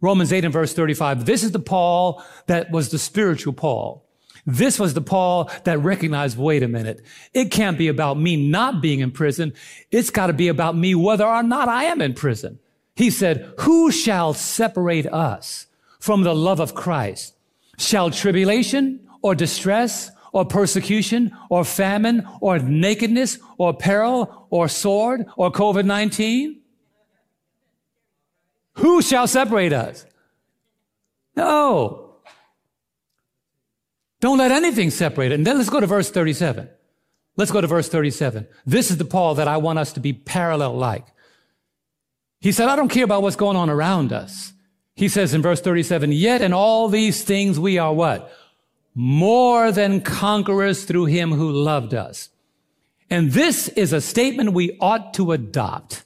[0.00, 1.24] Romans 8 and verse 35.
[1.24, 4.04] This is the Paul that was the spiritual Paul.
[4.46, 7.02] This was the Paul that recognized, wait a minute,
[7.34, 9.52] it can't be about me not being in prison.
[9.90, 12.58] It's got to be about me whether or not I am in prison.
[12.98, 15.68] He said, who shall separate us
[16.00, 17.36] from the love of Christ?
[17.78, 25.52] Shall tribulation or distress or persecution or famine or nakedness or peril or sword or
[25.52, 26.56] COVID-19?
[28.78, 30.04] Who shall separate us?
[31.36, 32.16] No.
[34.18, 35.36] Don't let anything separate it.
[35.36, 36.68] And then let's go to verse 37.
[37.36, 38.48] Let's go to verse 37.
[38.66, 41.06] This is the Paul that I want us to be parallel like.
[42.40, 44.52] He said, I don't care about what's going on around us.
[44.94, 48.32] He says in verse 37, yet in all these things we are what?
[48.94, 52.30] More than conquerors through him who loved us.
[53.10, 56.04] And this is a statement we ought to adopt.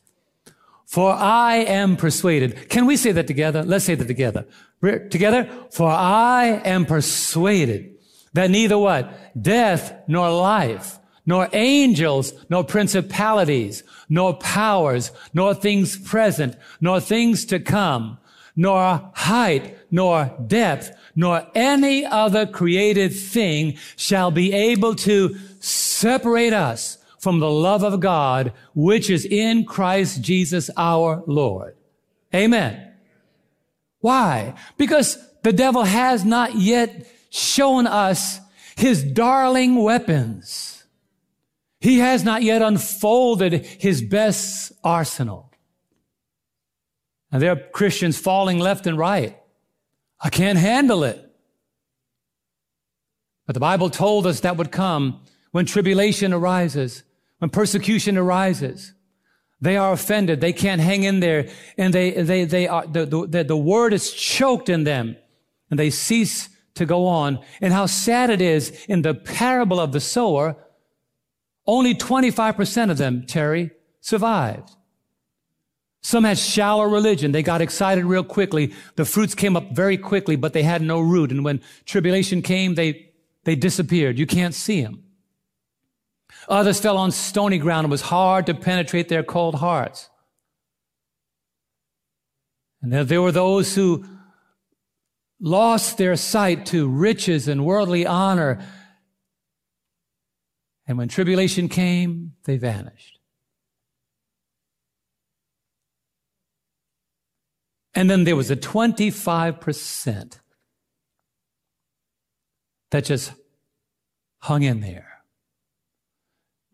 [0.86, 2.68] For I am persuaded.
[2.68, 3.62] Can we say that together?
[3.62, 4.46] Let's say that together.
[4.82, 5.48] Together.
[5.70, 7.96] For I am persuaded
[8.34, 9.12] that neither what?
[9.40, 17.60] Death nor life, nor angels, nor principalities, nor powers, nor things present, nor things to
[17.60, 18.18] come,
[18.56, 26.98] nor height, nor depth, nor any other created thing shall be able to separate us
[27.18, 31.76] from the love of God, which is in Christ Jesus our Lord.
[32.34, 32.92] Amen.
[34.00, 34.54] Why?
[34.76, 38.40] Because the devil has not yet shown us
[38.76, 40.71] his darling weapons.
[41.82, 45.50] He has not yet unfolded his best arsenal.
[47.30, 49.38] And there are Christians falling left and right.
[50.20, 51.18] I can't handle it.
[53.46, 57.02] But the Bible told us that would come when tribulation arises
[57.42, 58.92] when persecution arises,
[59.60, 60.40] they are offended.
[60.40, 64.12] They can't hang in there and they, they, they are, the, the, the word is
[64.12, 65.16] choked in them
[65.68, 67.40] and they cease to go on.
[67.60, 70.54] And how sad it is in the parable of the sower,
[71.66, 73.70] only 25% of them, Terry,
[74.00, 74.70] survived.
[76.02, 77.30] Some had shallow religion.
[77.30, 78.74] They got excited real quickly.
[78.96, 81.30] The fruits came up very quickly, but they had no root.
[81.30, 83.10] And when tribulation came, they,
[83.44, 84.18] they disappeared.
[84.18, 85.04] You can't see them.
[86.48, 87.86] Others fell on stony ground.
[87.86, 90.10] It was hard to penetrate their cold hearts.
[92.82, 94.04] And there were those who
[95.40, 98.60] lost their sight to riches and worldly honor.
[100.86, 103.18] And when tribulation came, they vanished.
[107.94, 110.38] And then there was a 25%
[112.90, 113.32] that just
[114.40, 115.08] hung in there.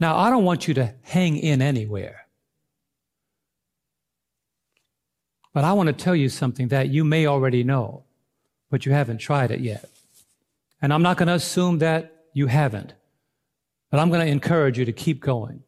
[0.01, 2.27] Now, I don't want you to hang in anywhere.
[5.53, 8.05] But I want to tell you something that you may already know,
[8.71, 9.91] but you haven't tried it yet.
[10.81, 12.95] And I'm not going to assume that you haven't,
[13.91, 15.63] but I'm going to encourage you to keep going.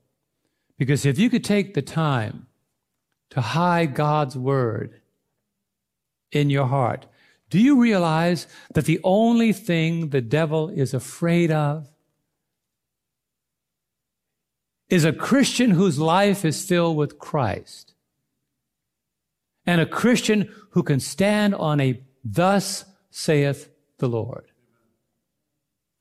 [0.79, 2.47] Because if you could take the time
[3.31, 5.01] to hide God's word
[6.33, 7.07] in your heart,
[7.49, 11.89] do you realize that the only thing the devil is afraid of
[14.89, 17.95] is a Christian whose life is filled with Christ
[19.67, 24.50] and a Christian who can stand on a thus saith the Lord.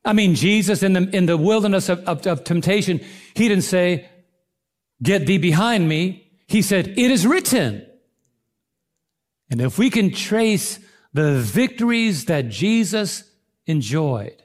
[0.05, 3.01] I mean, Jesus in the, in the wilderness of, of, of temptation,
[3.33, 4.09] he didn't say,
[5.03, 6.31] get thee behind me.
[6.47, 7.85] He said, it is written.
[9.49, 10.79] And if we can trace
[11.13, 13.23] the victories that Jesus
[13.65, 14.43] enjoyed,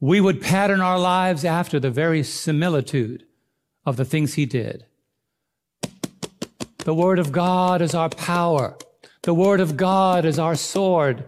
[0.00, 3.24] we would pattern our lives after the very similitude
[3.86, 4.86] of the things he did.
[6.78, 8.76] The Word of God is our power.
[9.22, 11.26] The Word of God is our sword.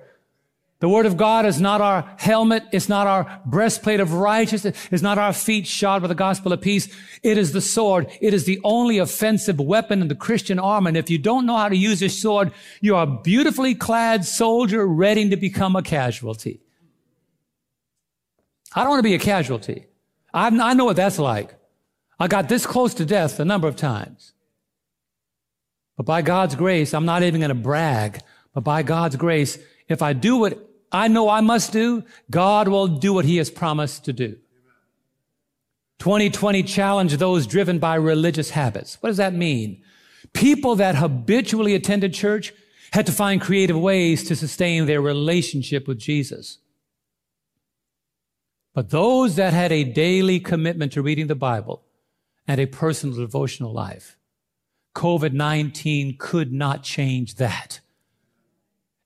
[0.78, 2.64] The Word of God is not our helmet.
[2.70, 4.76] It's not our breastplate of righteousness.
[4.90, 6.88] It's not our feet shod with the gospel of peace.
[7.22, 8.10] It is the sword.
[8.20, 10.88] It is the only offensive weapon in the Christian armor.
[10.88, 12.52] And if you don't know how to use this sword,
[12.82, 16.60] you are a beautifully clad soldier ready to become a casualty.
[18.74, 19.86] I don't want to be a casualty.
[20.34, 21.54] I, I know what that's like.
[22.20, 24.34] I got this close to death a number of times.
[25.96, 28.20] But by God's grace, I'm not even going to brag,
[28.52, 29.58] but by God's grace,
[29.88, 33.50] if I do what I know I must do, God will do what he has
[33.50, 34.36] promised to do.
[35.98, 38.98] 2020 challenge those driven by religious habits.
[39.00, 39.82] What does that mean?
[40.32, 42.52] People that habitually attended church
[42.92, 46.58] had to find creative ways to sustain their relationship with Jesus.
[48.74, 51.82] But those that had a daily commitment to reading the Bible
[52.46, 54.18] and a personal devotional life,
[54.94, 57.80] COVID-19 could not change that.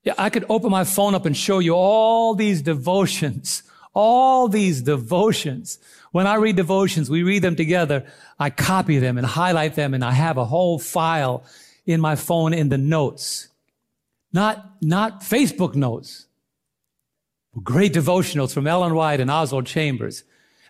[0.03, 4.81] Yeah, I could open my phone up and show you all these devotions, all these
[4.81, 5.77] devotions.
[6.11, 8.05] When I read devotions, we read them together.
[8.39, 11.43] I copy them and highlight them and I have a whole file
[11.85, 13.49] in my phone in the notes.
[14.33, 16.25] Not, not Facebook notes.
[17.63, 20.23] Great devotionals from Ellen White and Oswald Chambers.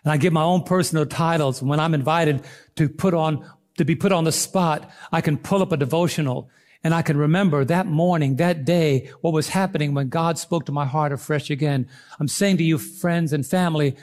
[0.04, 1.62] And I give my own personal titles.
[1.62, 2.42] When I'm invited
[2.76, 6.50] to put on, to be put on the spot, I can pull up a devotional
[6.84, 10.72] and I can remember that morning, that day, what was happening when God spoke to
[10.72, 11.88] my heart afresh again.
[12.18, 13.96] I'm saying to you, friends and family,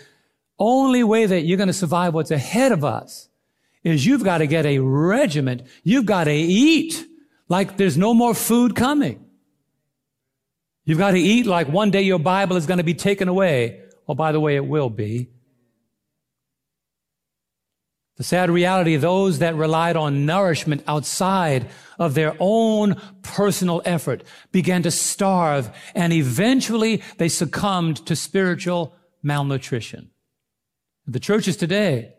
[0.58, 3.30] only way that you're going to survive what's ahead of us
[3.84, 5.64] is you've got to get a regiment.
[5.84, 7.06] You've got to eat
[7.48, 9.26] like there's no more food coming.
[10.86, 13.82] You've got to eat like one day your Bible is going to be taken away.
[14.08, 15.30] Oh, by the way, it will be.
[18.20, 24.84] The sad reality, those that relied on nourishment outside of their own personal effort began
[24.84, 28.94] to starve and eventually they succumbed to spiritual
[29.24, 30.10] malnutrition.
[31.08, 32.12] The churches today,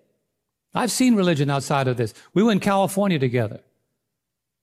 [0.74, 2.14] I've seen religion outside of this.
[2.32, 3.60] We were in California together.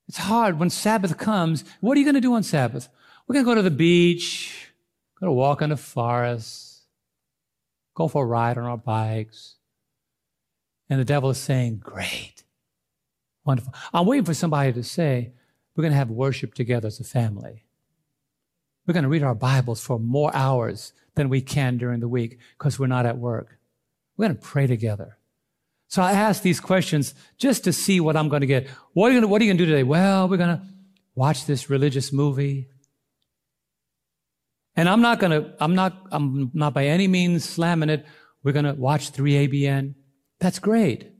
[0.08, 1.64] It's hard when Sabbath comes.
[1.82, 2.90] What are you going to do on Sabbath?
[3.28, 4.72] We're going to go to the beach,
[5.20, 6.82] go to walk in the forest,
[7.94, 9.57] go for a ride on our bikes.
[10.90, 12.44] And the devil is saying, Great.
[13.46, 13.74] Wonderful.
[13.94, 15.32] I'm waiting for somebody to say,
[15.76, 17.66] We're going to have worship together as a family.
[18.86, 22.40] We're going to read our Bibles for more hours than we can during the week
[22.58, 23.60] because we're not at work.
[24.16, 25.18] We're going to pray together.
[25.90, 28.68] So I ask these questions just to see what I'm going to get.
[28.94, 29.84] What are you going to, do today?
[29.84, 30.64] Well, we're going to
[31.16, 32.68] watch this religious movie.
[34.76, 38.06] And I'm not going to, I'm not, I'm not by any means slamming it.
[38.44, 39.96] We're going to watch 3ABN.
[40.40, 41.12] That's great.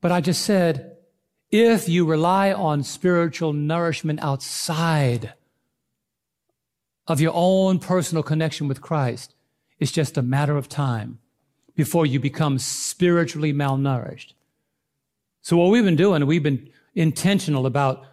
[0.00, 0.96] But I just said,
[1.50, 5.34] if you rely on spiritual nourishment outside
[7.06, 9.34] of your own personal connection with Christ,
[9.78, 11.18] it's just a matter of time
[11.74, 14.32] before you become spiritually malnourished.
[15.42, 18.04] So what we've been doing, we've been intentional about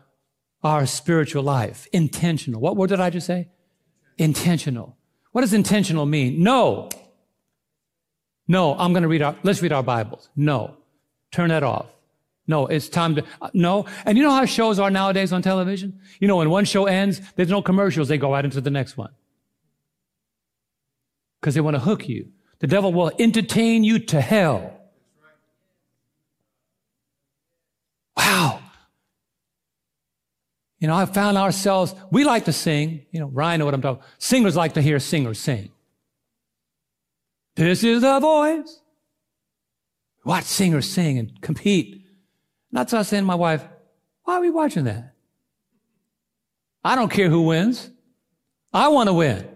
[0.64, 1.88] our spiritual life.
[1.94, 2.60] Intentional.
[2.60, 3.50] What word did I just say?
[4.18, 4.98] Intentional.
[5.32, 6.44] What does intentional mean?
[6.44, 6.90] No.
[8.50, 10.28] No, I'm going to read our, let's read our Bibles.
[10.36, 10.76] No.
[11.32, 11.86] Turn that off.
[12.48, 13.86] No, it's time to, uh, no.
[14.06, 16.02] And you know how shows are nowadays on television?
[16.20, 18.08] You know, when one show ends, there's no commercials.
[18.08, 19.12] They go right into the next one.
[21.40, 22.30] Because they want to hook you.
[22.58, 24.74] The devil will entertain you to hell.
[28.18, 28.62] Wow.
[30.80, 33.06] You know, I found ourselves, we like to sing.
[33.12, 35.70] You know, Ryan know what I'm talking Singers like to hear singers sing.
[37.56, 38.82] This is the voice.
[40.24, 42.06] Watch singers sing and compete.
[42.72, 43.64] That's I saying to my wife,
[44.24, 45.14] why are we watching that?
[46.84, 47.90] I don't care who wins.
[48.74, 49.48] I want to win.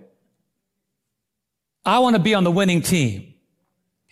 [1.85, 3.33] I want to be on the winning team.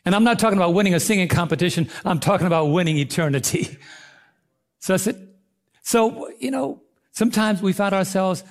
[0.06, 1.90] And I'm not talking about winning a singing competition.
[2.04, 3.78] I'm talking about winning eternity.
[4.84, 5.28] So I said,
[5.84, 8.44] so, you know, sometimes we find ourselves,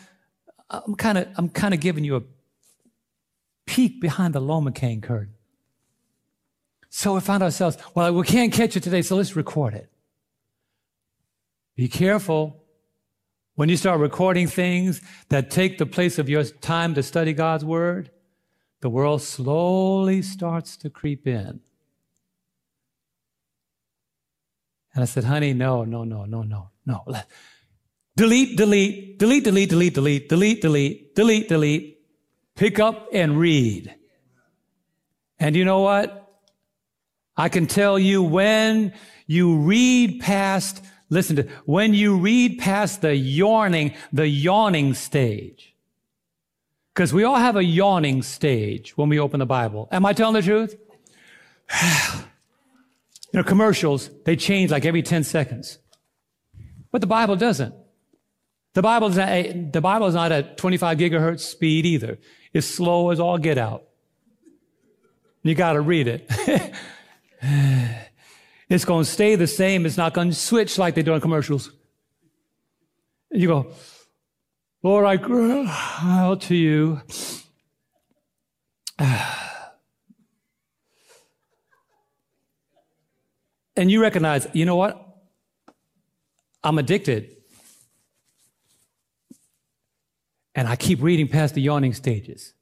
[0.70, 2.22] I'm kind of, I'm kind of giving you a
[3.70, 5.34] peek behind the Lomacang curtain.
[6.88, 9.88] So we found ourselves, well, we can't catch it today, so let's record it.
[11.76, 12.64] Be careful
[13.54, 17.64] when you start recording things that take the place of your time to study God's
[17.64, 18.10] Word,
[18.80, 21.60] the world slowly starts to creep in.
[24.92, 27.04] And I said, honey, no, no, no, no, no, no.
[28.16, 31.99] Delete, delete, delete, delete, delete, delete, delete, delete, delete, delete.
[32.61, 33.94] Pick up and read.
[35.38, 36.30] And you know what?
[37.34, 38.92] I can tell you when
[39.26, 45.74] you read past Listen to, when you read past the yawning, the yawning stage,
[46.94, 49.88] because we all have a yawning stage when we open the Bible.
[49.90, 50.78] Am I telling the truth?
[51.82, 52.20] you
[53.32, 55.78] know, commercials, they change like every 10 seconds.
[56.92, 57.74] But the Bible doesn't.
[58.74, 62.20] The Bible is not, at 25 gigahertz speed either.
[62.53, 63.84] It's slow as all get out.
[65.42, 66.30] You got to read it.
[68.68, 69.86] it's going to stay the same.
[69.86, 71.70] It's not going to switch like they do in commercials.
[73.30, 73.72] You go,
[74.82, 75.66] Lord, I cry
[76.03, 77.01] out to you.
[83.76, 85.11] And you recognize, you know what?
[86.62, 87.34] I'm addicted.
[90.61, 92.52] And I keep reading past the yawning stages.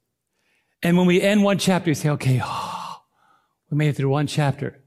[0.81, 3.01] And when we end one chapter, you say, okay, oh,
[3.69, 4.79] we made it through one chapter.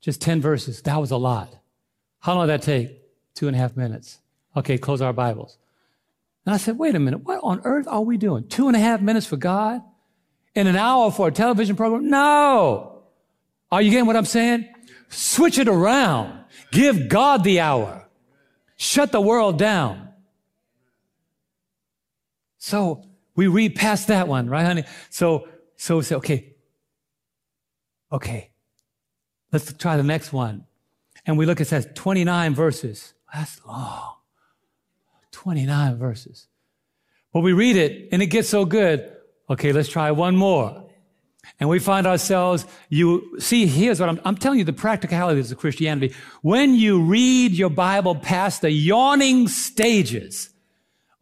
[0.00, 0.80] Just 10 verses.
[0.82, 1.52] That was a lot.
[2.20, 3.02] How long did that take?
[3.34, 4.20] Two and a half minutes.
[4.56, 5.58] Okay, close our Bibles.
[6.46, 8.46] And I said, wait a minute, what on earth are we doing?
[8.46, 9.82] Two and a half minutes for God?
[10.54, 12.08] In an hour for a television program?
[12.08, 13.02] No!
[13.72, 14.72] Are you getting what I'm saying?
[15.08, 16.44] Switch it around.
[16.70, 18.08] Give God the hour.
[18.76, 20.09] Shut the world down.
[22.60, 23.02] So
[23.34, 24.84] we read past that one, right, honey?
[25.08, 26.52] So, so we say, okay,
[28.12, 28.50] okay,
[29.50, 30.66] let's try the next one.
[31.26, 33.14] And we look, it says 29 verses.
[33.32, 34.14] That's long.
[35.32, 36.48] 29 verses.
[37.32, 39.10] But we read it and it gets so good.
[39.48, 40.86] Okay, let's try one more.
[41.58, 45.56] And we find ourselves, you see, here's what I'm, I'm telling you the practicalities of
[45.56, 46.14] Christianity.
[46.42, 50.50] When you read your Bible past the yawning stages,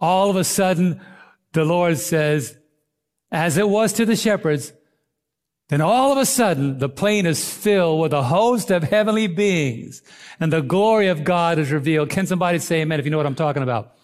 [0.01, 1.01] all of a sudden,
[1.53, 2.57] the Lord says,
[3.31, 4.73] as it was to the shepherds,
[5.69, 10.03] then all of a sudden, the plain is filled with a host of heavenly beings
[10.41, 12.09] and the glory of God is revealed.
[12.09, 13.95] Can somebody say amen if you know what I'm talking about?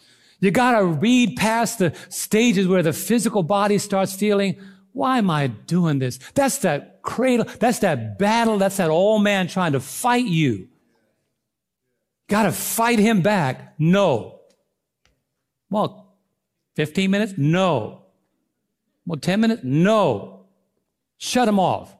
[0.40, 4.60] You gotta read past the stages where the physical body starts feeling,
[4.92, 6.18] why am I doing this?
[6.34, 7.46] That's that cradle.
[7.58, 8.58] That's that battle.
[8.58, 10.68] That's that old man trying to fight you.
[12.28, 13.74] Got to fight him back.
[13.78, 14.40] No.
[15.70, 16.03] Well,
[16.74, 17.34] 15 minutes?
[17.36, 18.02] No.
[19.06, 19.62] Well, 10 minutes?
[19.64, 20.46] No.
[21.18, 21.96] Shut them off.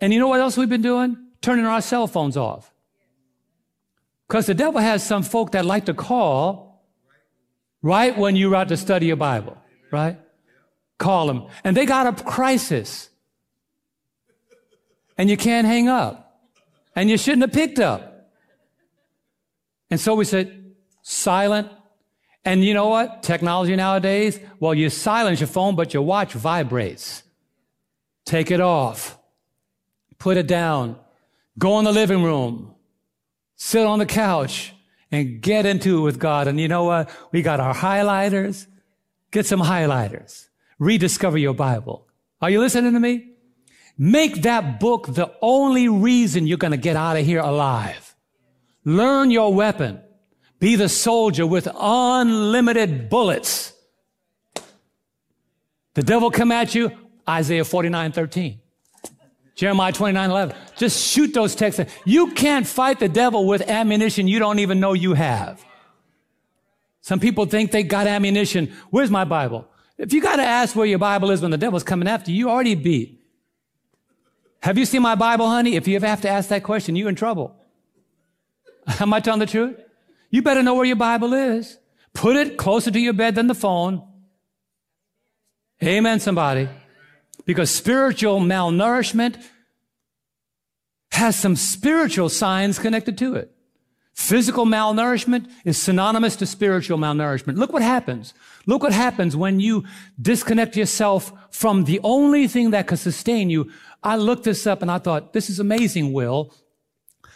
[0.00, 1.16] And you know what else we've been doing?
[1.40, 2.72] Turning our cell phones off.
[4.28, 6.82] Because the devil has some folk that like to call
[7.82, 9.56] right when you're out to study your Bible,
[9.90, 10.18] right?
[10.98, 13.10] call them, and they got a crisis.
[15.18, 16.40] And you can't hang up.
[16.94, 18.30] And you shouldn't have picked up.
[19.90, 21.68] And so we said, silent.
[22.46, 23.22] And you know what?
[23.22, 27.22] Technology nowadays, well, you silence your phone, but your watch vibrates.
[28.24, 29.18] Take it off.
[30.18, 30.96] Put it down.
[31.58, 32.74] Go in the living room.
[33.56, 34.72] Sit on the couch
[35.10, 36.46] and get into it with God.
[36.46, 37.10] And you know what?
[37.32, 38.66] We got our highlighters.
[39.30, 40.46] Get some highlighters
[40.78, 42.06] rediscover your Bible.
[42.40, 43.32] Are you listening to me?
[43.98, 48.14] Make that book the only reason you're going to get out of here alive.
[48.84, 50.00] Learn your weapon.
[50.58, 53.72] Be the soldier with unlimited bullets.
[55.94, 56.92] The devil come at you,
[57.28, 58.60] Isaiah 49, 13.
[59.54, 60.56] Jeremiah 29, 11.
[60.76, 61.82] Just shoot those texts.
[62.04, 65.64] You can't fight the devil with ammunition you don't even know you have.
[67.00, 68.72] Some people think they got ammunition.
[68.90, 69.66] Where's my Bible?
[69.96, 72.36] If you got to ask where your Bible is when the devil's coming after you,
[72.36, 73.22] you already beat.
[74.60, 75.76] Have you seen my Bible, honey?
[75.76, 77.54] If you ever have to ask that question, you're in trouble.
[79.00, 79.76] Am I telling the truth?
[80.30, 81.78] You better know where your Bible is.
[82.12, 84.02] Put it closer to your bed than the phone.
[85.82, 86.68] Amen, somebody.
[87.44, 89.42] Because spiritual malnourishment
[91.12, 93.52] has some spiritual signs connected to it.
[94.14, 97.56] Physical malnourishment is synonymous to spiritual malnourishment.
[97.58, 98.32] Look what happens.
[98.64, 99.84] Look what happens when you
[100.20, 103.70] disconnect yourself from the only thing that can sustain you.
[104.02, 106.54] I looked this up and I thought, this is amazing, Will,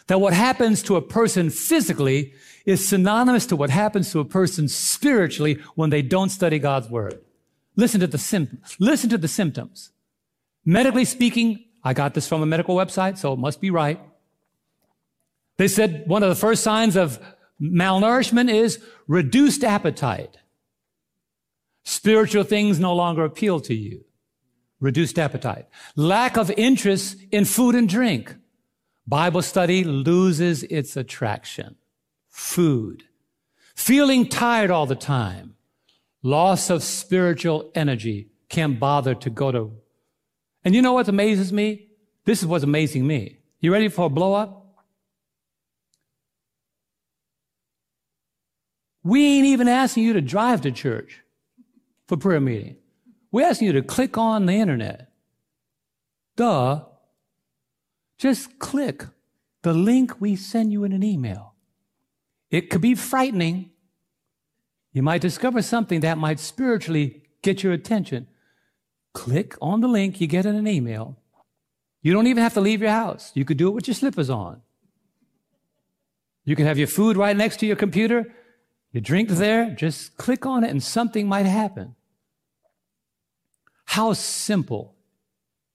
[0.07, 2.33] that what happens to a person physically
[2.65, 7.19] is synonymous to what happens to a person spiritually when they don't study God's word.
[7.75, 8.75] Listen to the symptoms.
[8.79, 9.91] Listen to the symptoms.
[10.65, 13.99] Medically speaking, I got this from a medical website, so it must be right.
[15.57, 17.19] They said one of the first signs of
[17.61, 20.37] malnourishment is reduced appetite.
[21.83, 24.05] Spiritual things no longer appeal to you.
[24.79, 25.67] Reduced appetite.
[25.95, 28.35] Lack of interest in food and drink.
[29.07, 31.75] Bible study loses its attraction.
[32.41, 33.03] Food.
[33.75, 35.55] Feeling tired all the time.
[36.21, 38.29] Loss of spiritual energy.
[38.49, 39.71] Can't bother to go to.
[40.65, 41.87] And you know what amazes me?
[42.25, 43.37] This is what's amazing me.
[43.61, 44.75] You ready for a blow up?
[49.03, 51.21] We ain't even asking you to drive to church
[52.07, 52.75] for prayer meeting.
[53.31, 55.11] We're asking you to click on the internet.
[56.35, 56.85] Duh.
[58.17, 59.05] Just click
[59.61, 61.50] the link we send you in an email.
[62.51, 63.71] It could be frightening.
[64.93, 68.27] You might discover something that might spiritually get your attention.
[69.13, 71.17] Click on the link you get in an email.
[72.01, 73.31] You don't even have to leave your house.
[73.33, 74.61] You could do it with your slippers on.
[76.43, 78.33] You can have your food right next to your computer.
[78.91, 81.95] You drink there, just click on it and something might happen.
[83.85, 84.95] How simple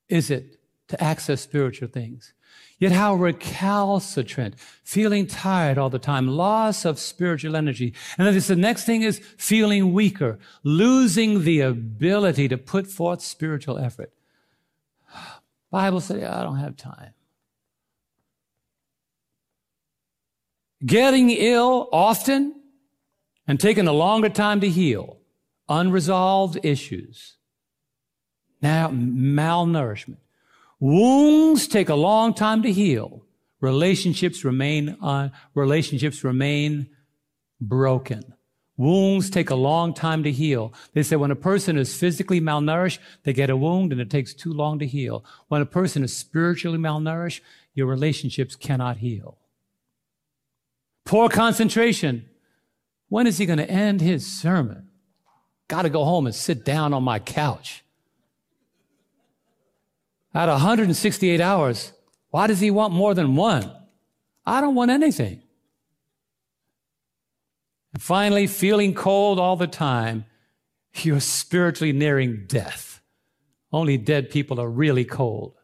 [0.09, 0.59] is it
[0.89, 2.35] to access spiritual things?
[2.79, 7.95] Yet how recalcitrant, feeling tired all the time, loss of spiritual energy.
[8.19, 13.79] And then the next thing is feeling weaker, losing the ability to put forth spiritual
[13.79, 14.13] effort.
[15.71, 17.15] Bible says, I don't have time.
[20.85, 22.61] Getting ill often
[23.49, 25.19] and taking a longer time to heal.
[25.69, 27.37] Unresolved issues.
[28.61, 30.19] Now, malnourishment.
[30.79, 33.23] Wounds take a long time to heal.
[33.61, 36.89] Relationships remain uh, relationships remain
[37.61, 38.35] broken.
[38.77, 40.75] Wounds take a long time to heal.
[40.93, 44.35] They say when a person is physically malnourished, they get a wound and it takes
[44.35, 45.25] too long to heal.
[45.49, 47.41] When a person is spiritually malnourished,
[47.73, 49.39] your relationships cannot heal.
[51.07, 52.29] Poor concentration.
[53.09, 54.89] When is he going to end his sermon?
[55.69, 57.83] Got to go home and sit down on my couch.
[60.37, 61.95] At 168 hours,
[62.29, 63.75] why does he want more than one?
[64.45, 65.41] I don't want anything.
[67.95, 70.27] And finally, feeling cold all the time,
[70.97, 73.01] you're spiritually nearing death.
[73.73, 75.55] Only dead people are really cold.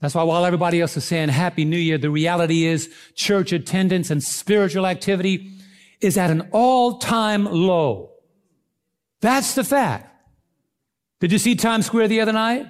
[0.00, 4.08] That's why while everybody else is saying Happy New Year, the reality is church attendance
[4.08, 5.50] and spiritual activity
[6.00, 8.12] is at an all-time low.
[9.20, 10.12] That's the fact.
[11.20, 12.66] Did you see Times Square the other night?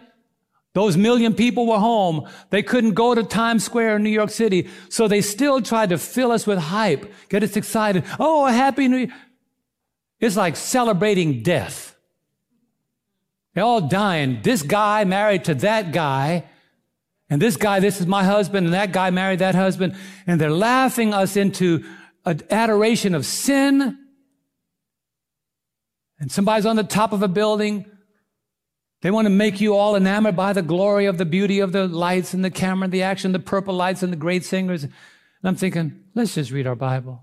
[0.76, 2.28] Those million people were home.
[2.50, 4.68] They couldn't go to Times Square in New York City.
[4.90, 8.04] So they still tried to fill us with hype, get us excited.
[8.20, 9.14] Oh, a happy new year.
[10.20, 11.96] It's like celebrating death.
[13.54, 14.40] They're all dying.
[14.42, 16.44] This guy married to that guy.
[17.30, 18.66] And this guy, this is my husband.
[18.66, 19.96] And that guy married that husband.
[20.26, 21.84] And they're laughing us into
[22.26, 23.98] an adoration of sin.
[26.20, 27.86] And somebody's on the top of a building
[29.06, 31.86] they want to make you all enamored by the glory of the beauty of the
[31.86, 34.82] lights and the camera and the action, the purple lights and the great singers.
[34.82, 34.92] And
[35.44, 37.22] I'm thinking, let's just read our Bible.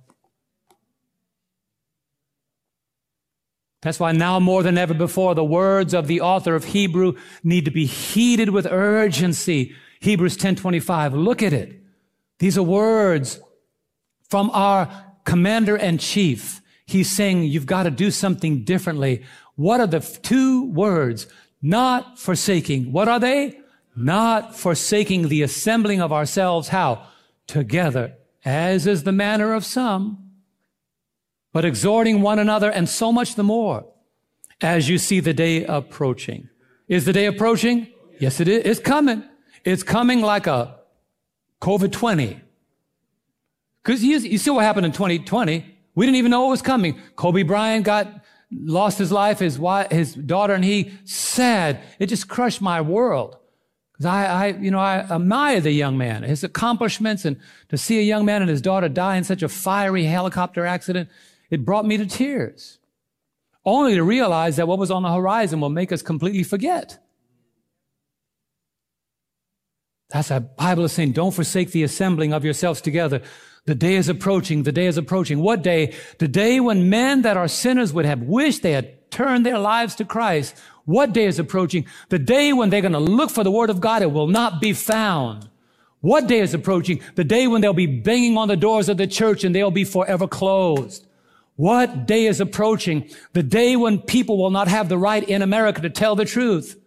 [3.81, 7.65] That's why now more than ever before, the words of the author of Hebrew need
[7.65, 9.75] to be heeded with urgency.
[9.99, 11.13] Hebrews 10:25.
[11.13, 11.84] Look at it.
[12.39, 13.41] These are words
[14.29, 14.88] from our
[15.25, 16.61] commander in chief.
[16.86, 19.23] He's saying you've got to do something differently.
[19.55, 21.27] What are the two words?
[21.66, 22.91] Not forsaking.
[22.91, 23.57] What are they?
[23.95, 26.68] Not forsaking the assembling of ourselves.
[26.68, 27.07] How?
[27.47, 30.32] Together, as is the manner of some,
[31.53, 33.86] but exhorting one another and so much the more
[34.61, 36.49] as you see the day approaching.
[36.88, 37.88] Is the day approaching?
[38.20, 38.64] Yes, it is.
[38.66, 39.24] It's coming.
[39.64, 40.80] It's coming like a
[41.61, 42.41] COVID 20.
[43.84, 45.66] Because you, you see what happened in 2020.
[45.95, 46.99] We didn't even know it was coming.
[47.16, 48.22] Kobe Bryant got
[48.61, 51.79] lost his life, his wife, his daughter and he, sad.
[51.99, 53.37] It just crushed my world.
[53.93, 57.39] Because I, I, you know, I admire the young man, his accomplishments, and
[57.69, 61.09] to see a young man and his daughter die in such a fiery helicopter accident,
[61.49, 62.79] it brought me to tears.
[63.65, 66.99] Only to realize that what was on the horizon will make us completely forget.
[70.09, 73.21] That's a Bible is saying, don't forsake the assembling of yourselves together.
[73.66, 74.64] The day is approaching.
[74.64, 75.39] The day is approaching.
[75.39, 75.95] What day?
[76.20, 79.95] The day when men that are sinners would have wished they had turned their lives
[79.95, 80.55] to Christ.
[80.86, 81.86] What day is approaching?
[82.09, 84.01] The day when they're going to look for the word of God.
[84.01, 85.49] It will not be found.
[86.01, 86.99] What day is approaching?
[87.16, 89.86] The day when they'll be banging on the doors of the church and they'll be
[89.86, 91.07] forever closed.
[91.55, 93.09] What day is approaching?
[93.32, 96.78] The day when people will not have the right in America to tell the truth.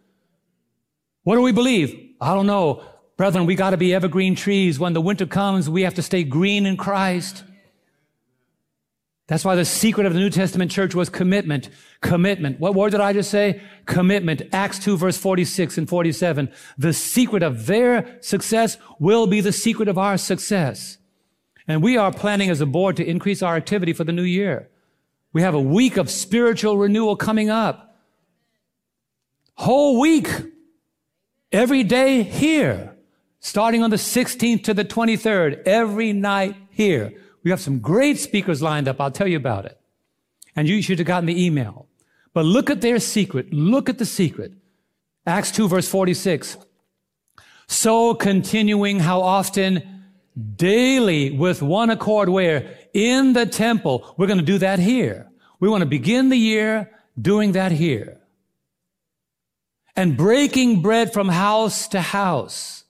[1.23, 1.99] What do we believe?
[2.21, 2.85] I don't know.
[3.17, 4.79] Brethren, we got to be evergreen trees.
[4.79, 7.45] When the winter comes, we have to stay green in Christ.
[9.27, 11.69] That's why the secret of the New Testament church was commitment.
[12.01, 12.61] Commitment.
[12.61, 13.61] What word did I just say?
[13.87, 14.43] Commitment.
[14.53, 16.53] Acts 2 verse 46 and 47.
[16.79, 20.99] The secret of their success will be the secret of our success.
[21.67, 24.69] And we are planning as a board to increase our activity for the new year.
[25.33, 27.97] We have a week of spiritual renewal coming up.
[29.55, 30.29] Whole week.
[31.51, 32.96] Every day here
[33.41, 37.13] starting on the 16th to the 23rd, every night here.
[37.43, 39.01] We have some great speakers lined up.
[39.01, 39.79] I'll tell you about it.
[40.55, 41.87] And you should have gotten the email.
[42.33, 43.53] But look at their secret.
[43.53, 44.53] Look at the secret.
[45.27, 46.57] Acts 2 verse 46.
[47.67, 49.97] So continuing how often
[50.57, 54.15] daily with one accord where in the temple.
[54.17, 55.31] We're going to do that here.
[55.61, 58.21] We want to begin the year doing that here.
[59.95, 62.85] And breaking bread from house to house.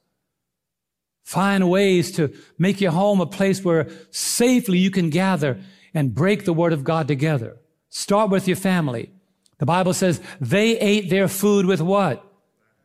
[1.26, 5.58] Find ways to make your home a place where safely you can gather
[5.92, 7.56] and break the word of God together.
[7.88, 9.10] Start with your family.
[9.58, 12.24] The Bible says they ate their food with what?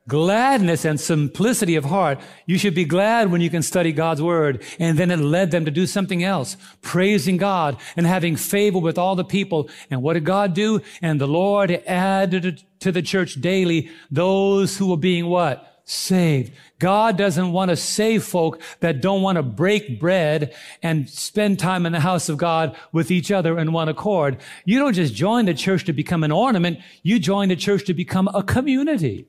[0.07, 2.19] Gladness and simplicity of heart.
[2.47, 4.63] You should be glad when you can study God's word.
[4.79, 8.97] And then it led them to do something else, praising God and having favor with
[8.97, 9.69] all the people.
[9.91, 10.81] And what did God do?
[10.99, 15.67] And the Lord added to the church daily those who were being what?
[15.91, 16.53] saved.
[16.81, 21.85] God doesn't want to save folk that don't want to break bread and spend time
[21.85, 24.39] in the house of God with each other in one accord.
[24.65, 26.79] You don't just join the church to become an ornament.
[27.03, 29.27] You join the church to become a community.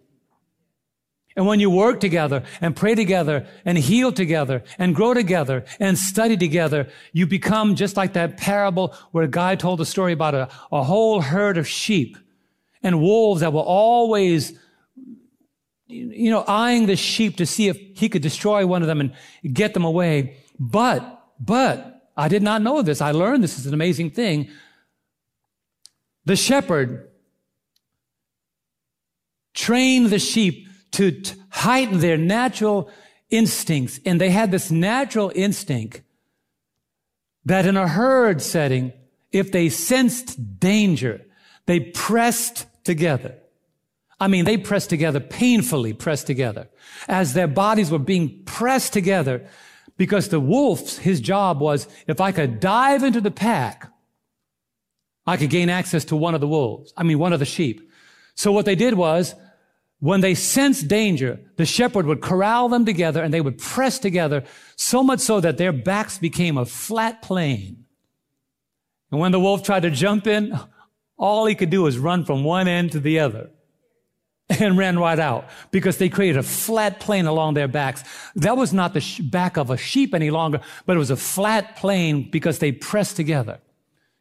[1.36, 5.98] And when you work together and pray together and heal together and grow together and
[5.98, 10.34] study together, you become just like that parable where a guy told a story about
[10.34, 12.16] a, a whole herd of sheep
[12.82, 14.58] and wolves that were always
[15.92, 19.14] you know, eyeing the sheep to see if he could destroy one of them and
[19.54, 20.36] get them away.
[20.58, 23.00] But, but, I did not know this.
[23.00, 24.48] I learned this is an amazing thing.
[26.24, 27.08] The shepherd
[29.54, 32.90] trained the sheep to t- heighten their natural
[33.30, 33.98] instincts.
[34.04, 36.02] And they had this natural instinct
[37.44, 38.92] that in a herd setting,
[39.32, 41.24] if they sensed danger,
[41.66, 43.36] they pressed together.
[44.22, 46.68] I mean, they pressed together, painfully pressed together,
[47.08, 49.44] as their bodies were being pressed together,
[49.96, 53.90] because the wolf, his job was, if I could dive into the pack,
[55.26, 56.92] I could gain access to one of the wolves.
[56.96, 57.90] I mean, one of the sheep.
[58.36, 59.34] So what they did was,
[59.98, 64.44] when they sensed danger, the shepherd would corral them together and they would press together
[64.76, 67.86] so much so that their backs became a flat plane.
[69.10, 70.56] And when the wolf tried to jump in,
[71.18, 73.50] all he could do was run from one end to the other
[74.60, 78.04] and ran right out because they created a flat plane along their backs.
[78.34, 81.16] That was not the sh- back of a sheep any longer, but it was a
[81.16, 83.58] flat plane because they pressed together.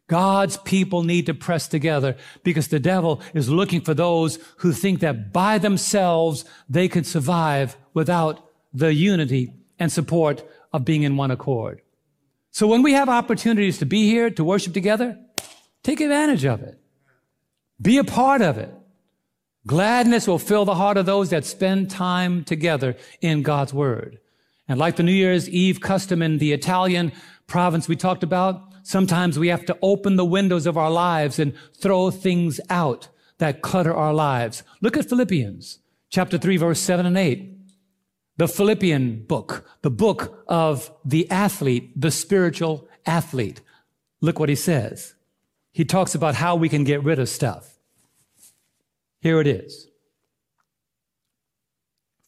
[0.07, 4.99] God's people need to press together because the devil is looking for those who think
[4.99, 11.32] that by themselves they can survive without the unity and support of being in one
[11.32, 11.82] accord.
[12.51, 15.17] So when we have opportunities to be here, to worship together,
[15.84, 16.77] take advantage of it.
[17.82, 18.73] Be a part of it.
[19.68, 24.20] Gladness will fill the heart of those that spend time together in God's word.
[24.68, 27.12] And like the New Year's Eve custom in the Italian
[27.47, 31.53] province we talked about, Sometimes we have to open the windows of our lives and
[31.78, 34.64] throw things out that clutter our lives.
[34.82, 37.57] Look at Philippians chapter 3, verse 7 and 8.
[38.38, 43.62] The Philippian book, the book of the athlete, the spiritual athlete.
[44.20, 45.16] Look what he says.
[45.72, 47.78] He talks about how we can get rid of stuff.
[49.22, 49.88] Here it is.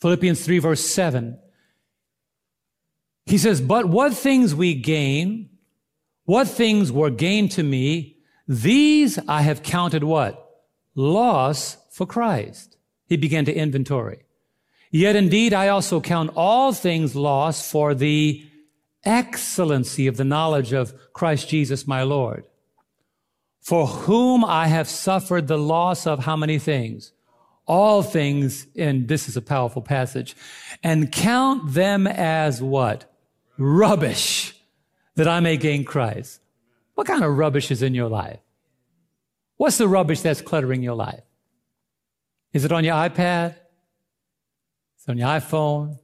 [0.01, 1.39] Philippians 3, verse 7.
[3.25, 5.49] He says, But what things we gain,
[6.25, 8.17] what things were gained to me,
[8.47, 10.39] these I have counted what?
[10.95, 12.77] Loss for Christ.
[13.07, 14.25] He began to inventory.
[14.91, 18.45] Yet indeed I also count all things lost for the
[19.03, 22.45] excellency of the knowledge of Christ Jesus my Lord,
[23.63, 27.13] for whom I have suffered the loss of how many things?
[27.65, 30.35] All things, and this is a powerful passage,
[30.83, 33.05] and count them as what?
[33.57, 34.53] Rubbish
[35.15, 36.41] that I may gain Christ.
[36.95, 38.39] What kind of rubbish is in your life?
[39.55, 41.23] What's the rubbish that's cluttering your life?
[42.51, 43.55] Is it on your iPad?
[44.97, 45.99] It's on your iPhone?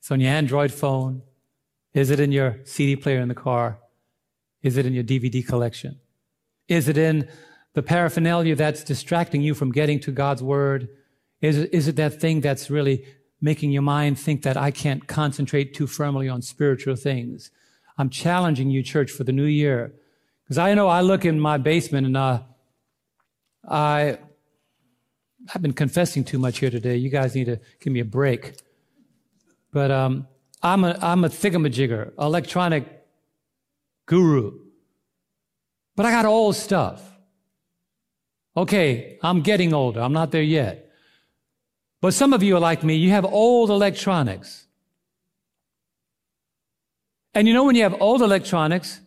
[0.00, 1.22] It's on your Android phone?
[1.94, 3.78] Is it in your CD player in the car?
[4.64, 6.00] Is it in your DVD collection?
[6.68, 7.28] Is it in
[7.74, 10.88] the paraphernalia that's distracting you from getting to God's Word?
[11.40, 13.04] Is it, is it that thing that's really
[13.40, 17.50] making your mind think that I can't concentrate too firmly on spiritual things?
[17.98, 19.94] I'm challenging you, church, for the new year.
[20.44, 22.42] Because I know I look in my basement and uh,
[23.68, 24.18] I,
[25.54, 26.96] I've been confessing too much here today.
[26.96, 28.54] You guys need to give me a break.
[29.72, 30.26] But um,
[30.62, 32.86] I'm, a, I'm a thingamajigger, electronic
[34.06, 34.65] guru.
[35.96, 37.02] But I got old stuff.
[38.56, 40.00] Okay, I'm getting older.
[40.00, 40.90] I'm not there yet.
[42.00, 42.94] But some of you are like me.
[42.94, 44.66] You have old electronics.
[47.34, 49.00] And you know, when you have old electronics,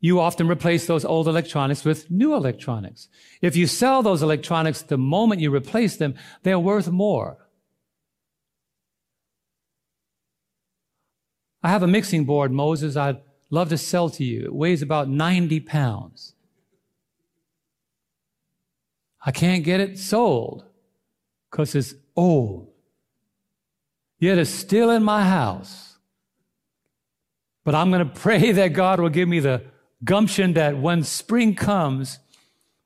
[0.00, 3.08] you often replace those old electronics with new electronics.
[3.42, 7.38] If you sell those electronics the moment you replace them, they're worth more.
[11.62, 13.20] I have a mixing board, Moses, I'd
[13.50, 14.44] love to sell to you.
[14.44, 16.35] It weighs about 90 pounds.
[19.26, 20.64] I can't get it sold
[21.50, 22.68] because it's old.
[24.20, 25.98] Yet it's still in my house.
[27.64, 29.64] But I'm going to pray that God will give me the
[30.04, 32.20] gumption that when spring comes,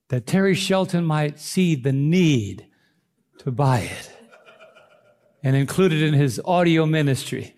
[0.09, 2.67] that Terry Shelton might see the need
[3.39, 4.13] to buy it
[5.43, 7.55] and include it in his audio ministry.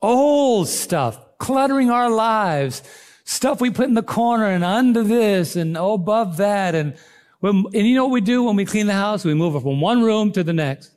[0.00, 2.82] Old stuff, cluttering our lives,
[3.24, 6.74] stuff we put in the corner and under this and above that.
[6.74, 6.96] And,
[7.40, 9.24] when, and you know what we do when we clean the house?
[9.24, 10.92] We move it from one room to the next.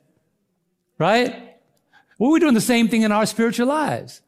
[0.98, 1.34] Right?
[2.18, 4.20] Well, we're doing the same thing in our spiritual lives.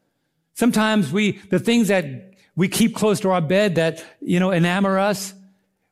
[0.54, 4.98] Sometimes we, the things that we keep close to our bed that, you know, enamor
[4.98, 5.34] us,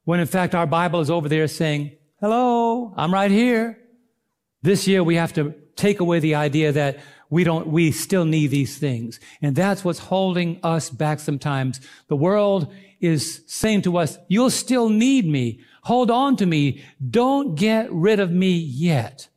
[0.04, 3.78] when in fact our Bible is over there saying, hello, I'm right here.
[4.62, 6.98] This year we have to take away the idea that
[7.30, 9.20] we don't, we still need these things.
[9.42, 11.80] And that's what's holding us back sometimes.
[12.08, 15.60] The world is saying to us, you'll still need me.
[15.82, 16.82] Hold on to me.
[17.10, 19.28] Don't get rid of me yet.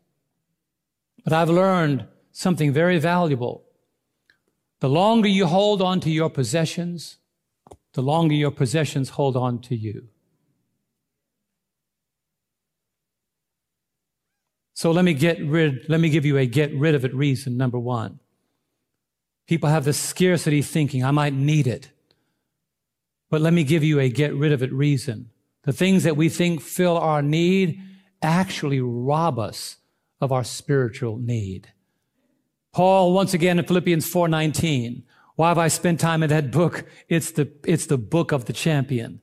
[1.24, 3.64] But I've learned something very valuable.
[4.80, 7.18] The longer you hold on to your possessions,
[7.94, 10.08] the longer your possessions hold on to you.
[14.82, 17.56] So let me get rid, let me give you a get rid of it reason.
[17.56, 18.20] Number one.
[19.48, 21.92] People have this scarcity thinking, I might need it.
[23.30, 25.30] But let me give you a get rid of it reason.
[25.66, 27.80] The things that we think fill our need
[28.24, 29.78] actually rob us
[30.20, 31.68] of our spiritual need.
[32.74, 35.04] Paul, once again in Philippians 4:19,
[35.36, 36.86] why have I spent time in that book?
[37.08, 39.22] It's the, it's the book of the champion.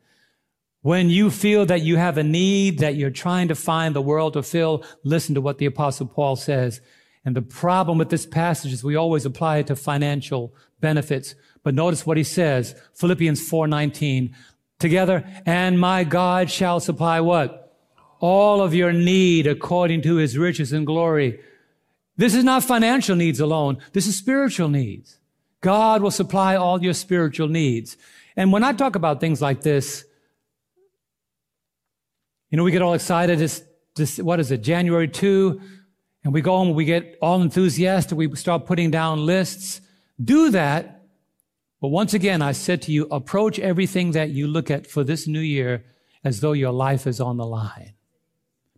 [0.82, 4.34] When you feel that you have a need that you're trying to find the world
[4.34, 6.80] to fill, listen to what the apostle Paul says.
[7.24, 11.34] And the problem with this passage is we always apply it to financial benefits.
[11.64, 14.32] But notice what he says, Philippians 4:19,
[14.78, 17.76] together, and my God shall supply what?
[18.20, 21.40] All of your need according to his riches and glory.
[22.16, 23.78] This is not financial needs alone.
[23.92, 25.18] This is spiritual needs.
[25.60, 27.96] God will supply all your spiritual needs.
[28.36, 30.04] And when I talk about things like this,
[32.50, 33.38] you know, we get all excited.
[33.38, 33.62] This,
[33.94, 35.60] this, what is it, January 2,
[36.24, 39.80] and we go and we get all enthusiastic, we start putting down lists.
[40.22, 41.02] Do that.
[41.80, 45.28] But once again, I said to you, approach everything that you look at for this
[45.28, 45.84] new year
[46.24, 47.94] as though your life is on the line.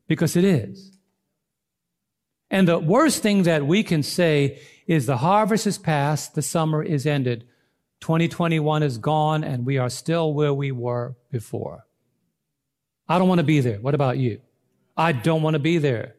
[0.07, 0.97] Because it is.
[2.51, 6.83] And the worst thing that we can say is the harvest is past, the summer
[6.83, 7.47] is ended.
[8.01, 11.87] 2021 is gone, and we are still where we were before.
[13.11, 13.81] I don't want to be there.
[13.81, 14.41] What about you?
[14.97, 16.15] I don't want to be there.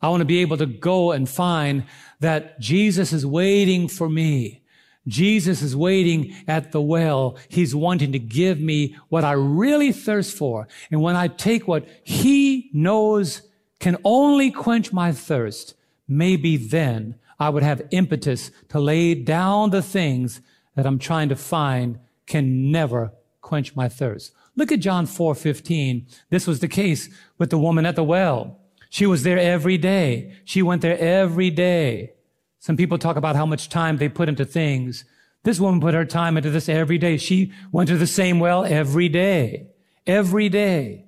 [0.00, 1.84] I want to be able to go and find
[2.18, 4.62] that Jesus is waiting for me.
[5.06, 7.36] Jesus is waiting at the well.
[7.48, 10.66] He's wanting to give me what I really thirst for.
[10.90, 13.42] And when I take what he knows
[13.78, 15.74] can only quench my thirst,
[16.08, 20.40] maybe then I would have impetus to lay down the things
[20.74, 24.32] that I'm trying to find can never quench my thirst.
[24.56, 26.06] Look at John 4:15.
[26.30, 28.58] This was the case with the woman at the well.
[28.90, 30.34] She was there every day.
[30.44, 32.12] She went there every day.
[32.58, 35.04] Some people talk about how much time they put into things.
[35.44, 37.16] This woman put her time into this every day.
[37.16, 39.68] She went to the same well every day.
[40.06, 41.06] Every day.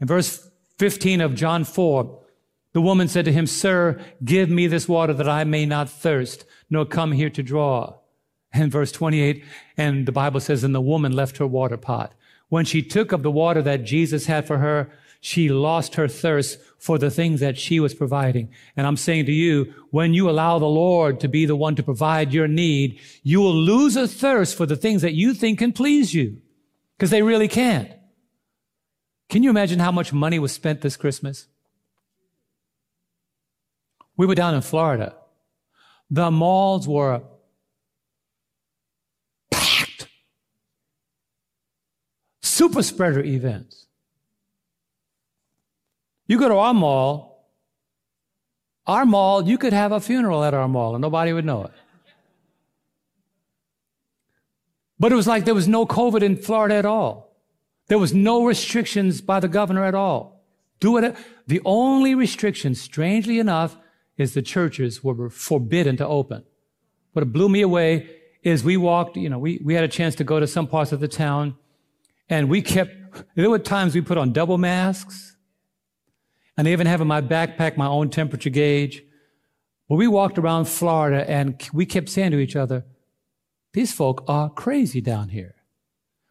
[0.00, 2.20] In verse 15 of John 4,
[2.72, 6.44] the woman said to him, Sir, give me this water that I may not thirst,
[6.68, 7.94] nor come here to draw.
[8.52, 9.44] And verse 28,
[9.76, 12.14] and the Bible says, and the woman left her water pot.
[12.48, 14.90] When she took of the water that Jesus had for her,
[15.20, 18.50] she lost her thirst for the things that she was providing.
[18.76, 21.82] And I'm saying to you, when you allow the Lord to be the one to
[21.82, 25.72] provide your need, you will lose a thirst for the things that you think can
[25.72, 26.38] please you.
[26.96, 27.90] Because they really can't.
[29.28, 31.48] Can you imagine how much money was spent this Christmas?
[34.16, 35.16] We were down in Florida.
[36.08, 37.22] The malls were
[42.56, 43.86] super spreader events.
[46.26, 47.50] You go to our mall,
[48.86, 51.72] our mall, you could have a funeral at our mall and nobody would know it.
[54.98, 57.36] But it was like there was no COVID in Florida at all.
[57.88, 60.42] There was no restrictions by the governor at all.
[60.80, 61.14] Do it.
[61.46, 63.76] The only restriction, strangely enough,
[64.16, 66.44] is the churches were forbidden to open.
[67.12, 68.08] what blew me away
[68.42, 70.92] is we walked, you know, we, we had a chance to go to some parts
[70.92, 71.56] of the town
[72.28, 72.92] and we kept,
[73.34, 75.36] there were times we put on double masks
[76.56, 79.02] and even have in my backpack my own temperature gauge.
[79.88, 82.84] But we walked around Florida and we kept saying to each other,
[83.72, 85.54] these folk are crazy down here.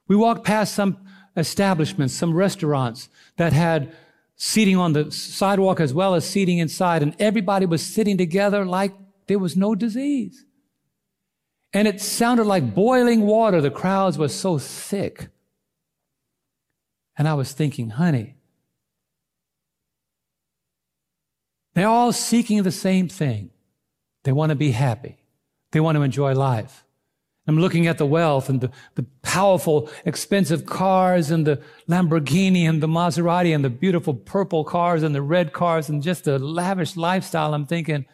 [0.07, 0.97] We walked past some
[1.37, 3.95] establishments, some restaurants that had
[4.35, 8.93] seating on the sidewalk as well as seating inside, and everybody was sitting together like
[9.27, 10.45] there was no disease.
[11.73, 13.61] And it sounded like boiling water.
[13.61, 15.27] The crowds were so thick.
[17.17, 18.35] And I was thinking, honey,
[21.73, 23.51] they're all seeking the same thing.
[24.23, 25.17] They want to be happy.
[25.71, 26.83] They want to enjoy life.
[27.47, 32.81] I'm looking at the wealth and the, the powerful, expensive cars and the Lamborghini and
[32.81, 36.97] the Maserati and the beautiful purple cars and the red cars and just the lavish
[36.97, 37.53] lifestyle.
[37.53, 38.05] I'm thinking,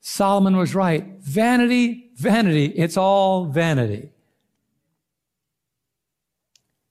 [0.00, 1.04] Solomon was right.
[1.20, 4.10] Vanity, vanity, it's all vanity.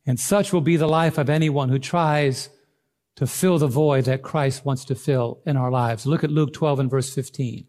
[0.06, 2.50] And such will be the life of anyone who tries
[3.16, 6.06] to fill the void that Christ wants to fill in our lives.
[6.06, 7.66] Look at Luke 12 and verse 15.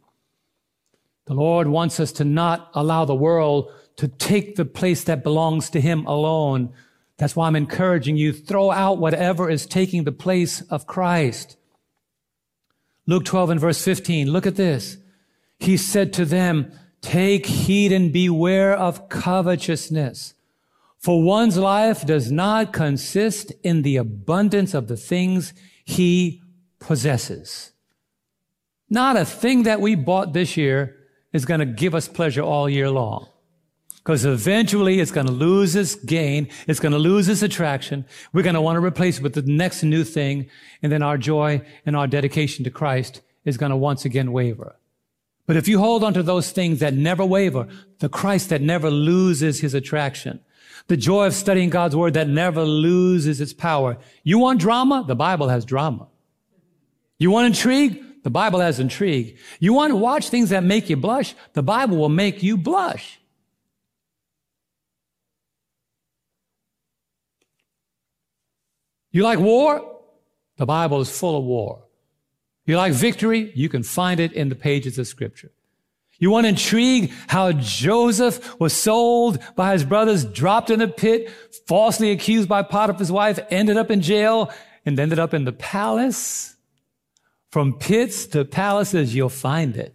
[1.27, 5.71] The Lord wants us to not allow the world to take the place that belongs
[5.71, 6.73] to Him alone.
[7.17, 11.57] That's why I'm encouraging you, throw out whatever is taking the place of Christ.
[13.07, 14.99] Luke 12 and verse 15, look at this.
[15.59, 20.35] He said to them, Take heed and beware of covetousness.
[20.99, 26.43] For one's life does not consist in the abundance of the things he
[26.81, 27.73] possesses.
[28.89, 30.97] Not a thing that we bought this year
[31.33, 33.29] is going to give us pleasure all year long.
[33.97, 36.49] Because eventually it's going to lose its gain.
[36.69, 38.05] It's going to lose its attraction.
[38.33, 40.49] We're going to want to replace it with the next new thing.
[40.81, 44.77] And then our joy and our dedication to Christ is going to once again waver.
[45.47, 47.67] But if you hold on to those things that never waver,
[47.99, 50.41] the Christ that never loses his attraction,
[50.89, 53.99] the joy of studying God's word that never loses its power.
[54.23, 55.05] You want drama?
[55.07, 56.09] The Bible has drama.
[57.19, 58.03] You want intrigue?
[58.23, 59.39] The Bible has intrigue.
[59.61, 61.35] You want to watch things that make you blush?
[61.55, 63.21] The Bible will make you blush.
[69.11, 69.99] You like war?
[70.57, 71.85] The Bible is full of war.
[72.67, 73.53] You like victory?
[73.55, 75.53] You can find it in the pages of scripture.
[76.19, 81.31] You want intrigue how Joseph was sold by his brothers, dropped in a pit,
[81.67, 84.51] falsely accused by Potiphar's wife, ended up in jail,
[84.85, 86.57] and ended up in the palace?
[87.51, 89.95] From pits to palaces, you'll find it.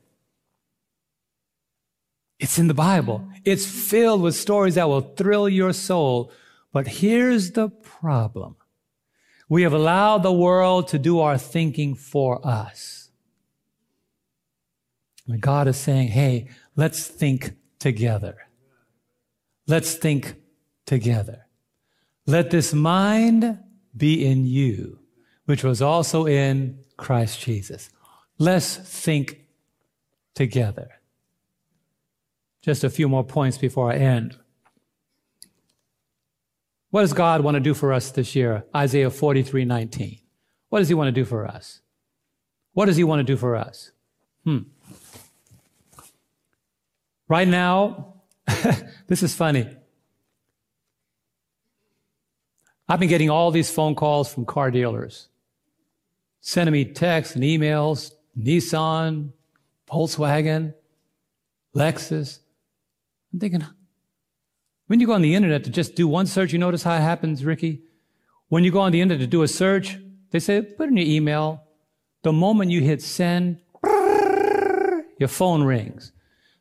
[2.40, 3.28] It's in the Bible.
[3.46, 6.32] It's filled with stories that will thrill your soul.
[6.72, 8.56] But here's the problem.
[9.48, 13.01] We have allowed the world to do our thinking for us.
[15.28, 18.38] And God is saying, hey, let's think together.
[19.68, 20.36] Let's think
[20.86, 21.46] together.
[22.26, 23.60] Let this mind
[23.96, 25.00] be in you,
[25.46, 27.90] which was also in Christ Jesus.
[28.38, 29.42] Let's think
[30.34, 30.90] together.
[32.62, 34.38] Just a few more points before I end.
[36.92, 38.66] What does God want to do for us this year?
[38.76, 40.20] Isaiah 43 19.
[40.70, 41.82] What does He want to do for us?
[42.74, 43.92] What does He want to do for us?
[44.44, 44.60] Hmm.
[47.32, 48.16] Right now,
[49.08, 49.66] this is funny.
[52.90, 55.30] I've been getting all these phone calls from car dealers,
[56.42, 59.32] sending me texts and emails, Nissan,
[59.90, 60.74] Volkswagen,
[61.74, 62.40] Lexus.
[63.32, 63.66] I'm thinking,
[64.88, 67.00] when you go on the internet to just do one search, you notice how it
[67.00, 67.84] happens, Ricky?
[68.50, 69.98] When you go on the internet to do a search,
[70.32, 71.64] they say, put in your email.
[72.24, 73.62] The moment you hit send,
[75.18, 76.12] your phone rings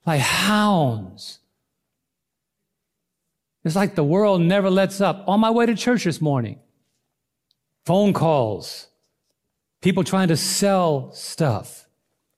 [0.06, 1.38] like hounds.
[3.64, 5.24] It's like the world never lets up.
[5.28, 6.58] On my way to church this morning,
[7.84, 8.88] phone calls,
[9.82, 11.86] people trying to sell stuff.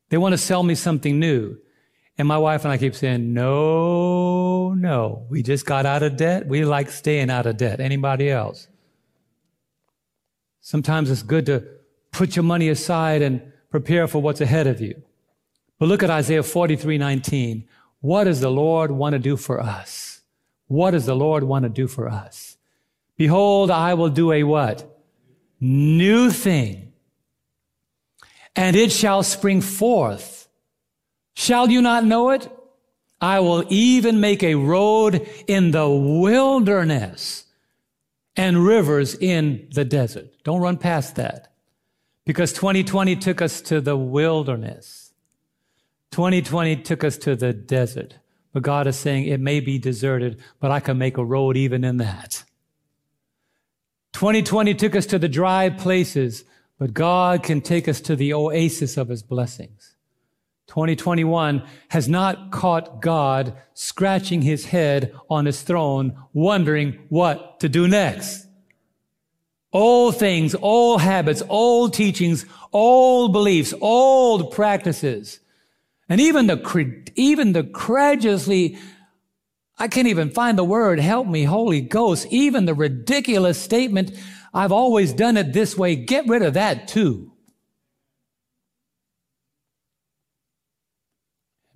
[0.09, 1.59] They want to sell me something new.
[2.19, 6.47] And my wife and I keep saying, no, no, we just got out of debt.
[6.47, 7.81] We like staying out of debt.
[7.81, 8.69] Anybody else?
[10.61, 11.65] Sometimes it's good to
[12.11, 13.41] put your money aside and
[13.71, 15.03] prepare for what's ahead of you.
[15.83, 17.64] But look at Isaiah 43 19.
[18.03, 20.20] What does the Lord want to do for us?
[20.68, 22.57] What does the Lord want to do for us?
[23.16, 24.89] Behold, I will do a what?
[25.59, 26.93] New thing.
[28.55, 30.47] And it shall spring forth.
[31.35, 32.49] Shall you not know it?
[33.20, 37.47] I will even make a road in the wilderness
[38.37, 40.45] and rivers in the desert.
[40.45, 41.53] Don't run past that
[42.24, 45.01] because 2020 took us to the wilderness.
[46.13, 48.15] 2020 took us to the desert.
[48.53, 51.85] But God is saying it may be deserted, but I can make a road even
[51.85, 52.45] in that.
[54.13, 56.45] 2020 took us to the dry places,
[56.79, 59.97] but God can take us to the oasis of his blessings.
[60.67, 67.89] 2021 has not caught God scratching his head on his throne, wondering what to do
[67.89, 68.47] next.
[69.73, 75.41] Old things, old habits, old teachings, old beliefs, old practices,
[76.13, 78.77] and even the, even the credulously,
[79.79, 84.13] I can't even find the word, help me, Holy Ghost, even the ridiculous statement,
[84.53, 87.33] I've always done it this way, get rid of that too.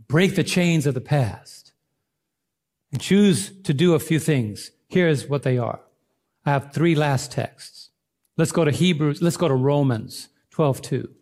[0.07, 1.73] Break the chains of the past
[2.93, 4.71] and choose to do a few things.
[4.91, 5.81] Here's what they are.
[6.45, 7.89] I have three last texts.
[8.37, 11.16] Let's go to Hebrews, let's go to Romans 12, 2.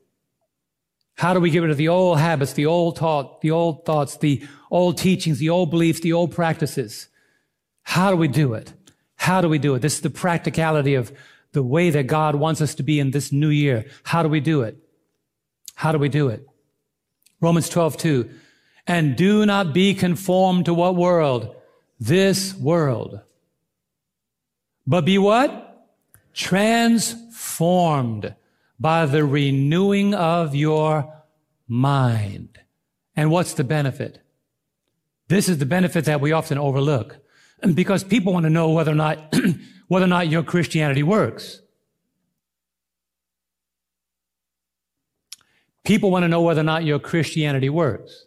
[1.17, 4.17] How do we get rid of the old habits, the old thought, the old thoughts,
[4.17, 7.09] the old teachings, the old beliefs, the old practices?
[7.83, 8.73] How do we do it?
[9.17, 9.81] How do we do it?
[9.81, 11.13] This is the practicality of
[11.53, 13.87] the way that God wants us to be in this new year.
[14.03, 14.77] How do we do it?
[15.77, 16.47] How do we do it?
[17.41, 18.31] Romans 12, 2.
[18.87, 21.55] And do not be conformed to what world?
[21.99, 23.21] This world.
[24.87, 25.87] But be what?
[26.35, 28.35] Transformed
[28.79, 31.13] by the renewing of your
[31.69, 32.59] mind.
[33.17, 34.21] And what's the benefit?
[35.29, 37.19] This is the benefit that we often overlook
[37.75, 39.35] because people want to know whether or not,
[39.89, 41.61] whether or not your Christianity works.
[45.85, 48.27] People want to know whether or not your Christianity works.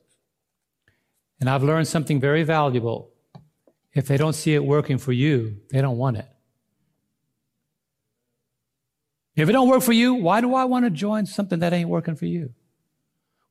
[1.40, 3.12] And I've learned something very valuable.
[3.94, 6.28] If they don't see it working for you, they don't want it.
[9.38, 11.90] If it don't work for you, why do I want to join something that ain't
[11.90, 12.54] working for you?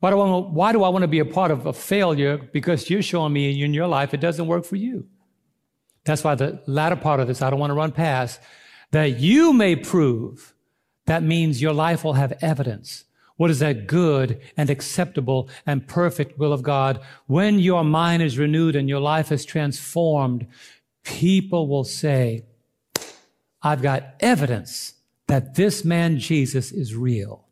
[0.00, 2.38] Why do I want, why do I want to be a part of a failure
[2.38, 5.06] because you're showing me in your life it doesn't work for you?
[6.04, 8.40] That's why the latter part of this I don't want to run past
[8.90, 10.54] that you may prove.
[11.06, 13.04] That means your life will have evidence.
[13.36, 17.00] What is that good and acceptable and perfect will of God?
[17.26, 20.48] When your mind is renewed and your life is transformed,
[21.04, 22.44] people will say,
[23.62, 24.94] I've got evidence
[25.28, 27.46] that this man Jesus is real.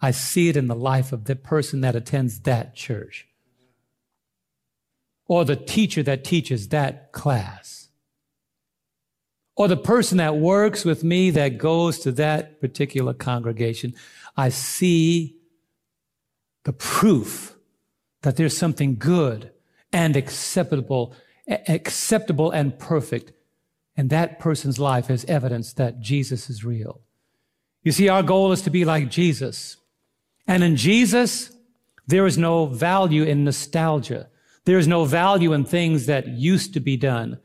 [0.00, 3.26] I see it in the life of the person that attends that church
[5.26, 7.88] or the teacher that teaches that class
[9.56, 13.94] or the person that works with me that goes to that particular congregation.
[14.36, 15.36] I see
[16.64, 17.56] the proof
[18.22, 19.50] that there's something good
[19.92, 21.14] and acceptable,
[21.48, 23.32] acceptable and perfect.
[23.96, 27.00] And that person's life is evidence that Jesus is real.
[27.86, 29.76] You see, our goal is to be like Jesus.
[30.44, 31.52] And in Jesus,
[32.08, 34.28] there is no value in nostalgia.
[34.64, 37.38] There is no value in things that used to be done.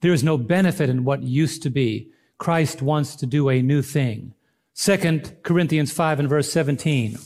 [0.00, 2.12] There is no benefit in what used to be.
[2.38, 4.34] Christ wants to do a new thing.
[4.72, 7.18] Second Corinthians 5 and verse 17.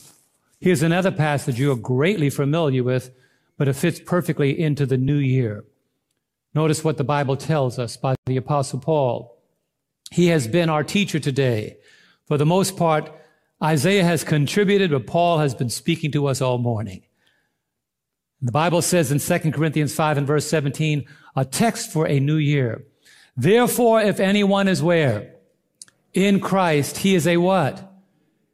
[0.59, 3.11] Here's another passage you are greatly familiar with,
[3.55, 5.63] but it fits perfectly into the new year.
[6.55, 9.37] Notice what the Bible tells us by the apostle Paul.
[10.09, 11.77] He has been our teacher today.
[12.25, 13.11] For the most part,
[13.61, 17.03] Isaiah has contributed, but Paul has been speaking to us all morning.
[18.41, 22.35] The Bible says in 2 Corinthians 5 and verse 17, a text for a new
[22.35, 22.83] year.
[23.37, 25.35] Therefore, if anyone is where?
[26.13, 27.91] In Christ, he is a what?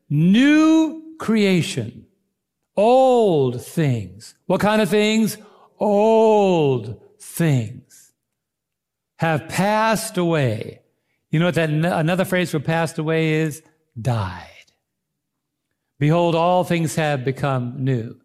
[0.10, 2.06] New creation.
[2.78, 4.36] Old things.
[4.46, 5.38] What kind of things?
[5.80, 8.14] Old things
[9.18, 10.82] have passed away.
[11.32, 13.62] You know what that another phrase for passed away is?
[14.00, 14.46] Died.
[15.98, 18.20] Behold, all things have become new.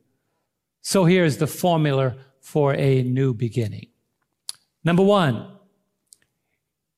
[0.80, 3.88] So here's the formula for a new beginning.
[4.84, 5.50] Number one,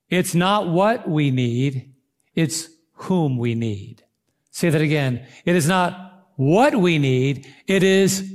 [0.09, 1.93] it's not what we need,
[2.35, 4.03] it's whom we need.
[4.51, 5.25] Say that again.
[5.45, 8.31] It is not what we need, it is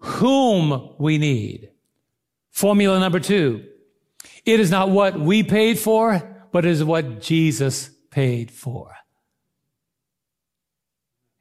[0.00, 1.70] whom we need.
[2.50, 3.64] Formula number two.
[4.44, 8.94] It is not what we paid for, but is what Jesus paid for.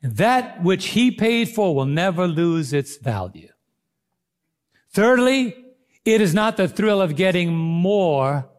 [0.02, 3.50] That which he paid for will never lose its value.
[4.92, 5.56] Thirdly,
[6.04, 8.50] it is not the thrill of getting more,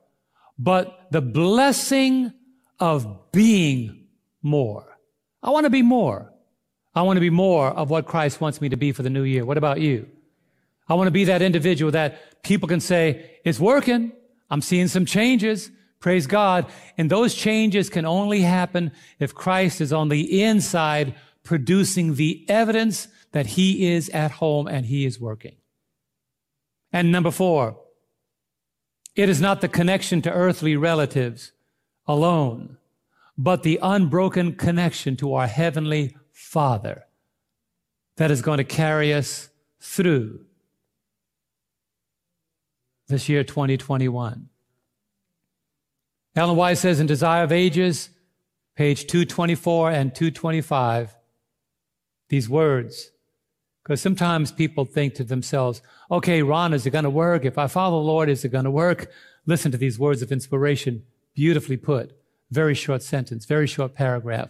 [0.58, 2.32] but the blessing
[2.78, 4.06] of being
[4.40, 4.98] more.
[5.42, 6.32] I want to be more.
[6.94, 9.24] I want to be more of what Christ wants me to be for the new
[9.24, 9.44] year.
[9.44, 10.08] What about you?
[10.88, 14.12] I want to be that individual that people can say, it's working.
[14.50, 15.70] I'm seeing some changes.
[16.00, 16.66] Praise God.
[16.98, 23.08] And those changes can only happen if Christ is on the inside producing the evidence
[23.32, 25.56] that he is at home and he is working.
[26.92, 27.78] And number four,
[29.14, 31.52] it is not the connection to earthly relatives
[32.06, 32.76] alone,
[33.36, 37.04] but the unbroken connection to our heavenly Father
[38.16, 39.48] that is going to carry us
[39.80, 40.44] through
[43.08, 44.48] this year 2021.
[46.34, 48.08] Ellen White says in Desire of Ages,
[48.74, 51.14] page 224 and 225,
[52.32, 53.10] these words.
[53.82, 57.44] Because sometimes people think to themselves, okay, Ron, is it going to work?
[57.44, 59.10] If I follow the Lord, is it going to work?
[59.44, 61.02] Listen to these words of inspiration,
[61.34, 62.16] beautifully put.
[62.50, 64.48] Very short sentence, very short paragraph.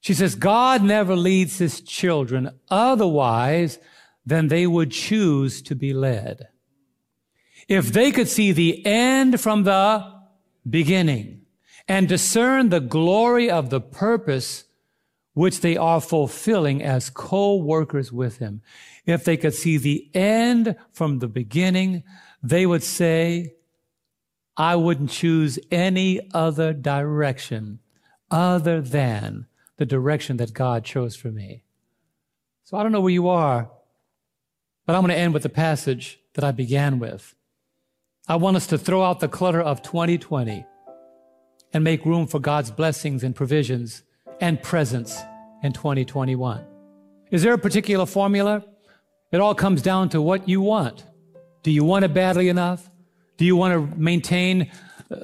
[0.00, 3.78] She says, God never leads his children otherwise
[4.26, 6.48] than they would choose to be led.
[7.68, 10.04] If they could see the end from the
[10.68, 11.42] beginning
[11.86, 14.64] and discern the glory of the purpose
[15.38, 18.60] which they are fulfilling as co-workers with him.
[19.06, 22.02] If they could see the end from the beginning,
[22.42, 23.54] they would say,
[24.56, 27.78] I wouldn't choose any other direction
[28.32, 29.46] other than
[29.76, 31.62] the direction that God chose for me.
[32.64, 33.70] So I don't know where you are,
[34.86, 37.36] but I'm going to end with the passage that I began with.
[38.26, 40.66] I want us to throw out the clutter of 2020
[41.72, 44.02] and make room for God's blessings and provisions
[44.40, 45.18] and presence
[45.62, 46.64] in 2021.
[47.30, 48.64] Is there a particular formula?
[49.32, 51.04] It all comes down to what you want.
[51.62, 52.90] Do you want it badly enough?
[53.36, 54.70] Do you want to maintain
[55.10, 55.16] uh,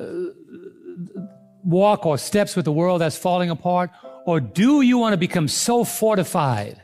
[1.65, 3.91] walk or steps with the world that's falling apart?
[4.27, 6.83] Or do you want to become so fortified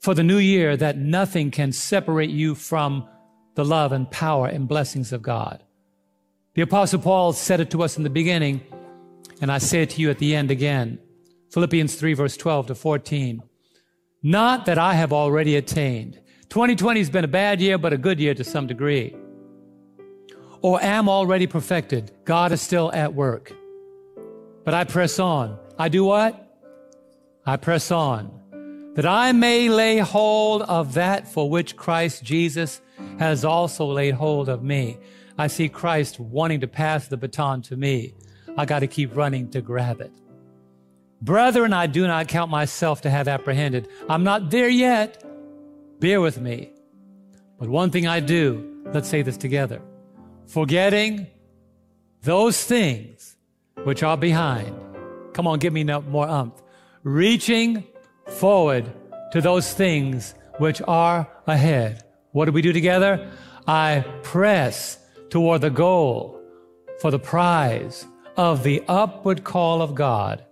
[0.00, 3.08] for the new year that nothing can separate you from
[3.54, 5.62] the love and power and blessings of God?
[6.54, 8.60] The apostle Paul said it to us in the beginning,
[9.40, 10.98] and I say it to you at the end again.
[11.52, 13.42] Philippians 3 verse 12 to 14.
[14.22, 16.18] Not that I have already attained.
[16.48, 19.14] 2020 has been a bad year, but a good year to some degree.
[20.62, 22.10] Or am already perfected.
[22.24, 23.52] God is still at work.
[24.64, 25.58] But I press on.
[25.78, 26.58] I do what?
[27.44, 28.92] I press on.
[28.94, 32.80] That I may lay hold of that for which Christ Jesus
[33.18, 34.96] has also laid hold of me.
[35.36, 38.14] I see Christ wanting to pass the baton to me.
[38.56, 40.12] I got to keep running to grab it.
[41.22, 43.88] Brethren, I do not count myself to have apprehended.
[44.08, 45.24] I'm not there yet.
[46.00, 46.72] Bear with me.
[47.60, 49.80] But one thing I do, let's say this together.
[50.48, 51.28] Forgetting
[52.22, 53.36] those things
[53.84, 54.76] which are behind.
[55.32, 56.60] Come on, give me no more umph.
[57.04, 57.84] Reaching
[58.26, 58.92] forward
[59.30, 62.02] to those things which are ahead.
[62.32, 63.30] What do we do together?
[63.68, 64.98] I press
[65.30, 66.40] toward the goal
[67.00, 70.44] for the prize of the upward call of God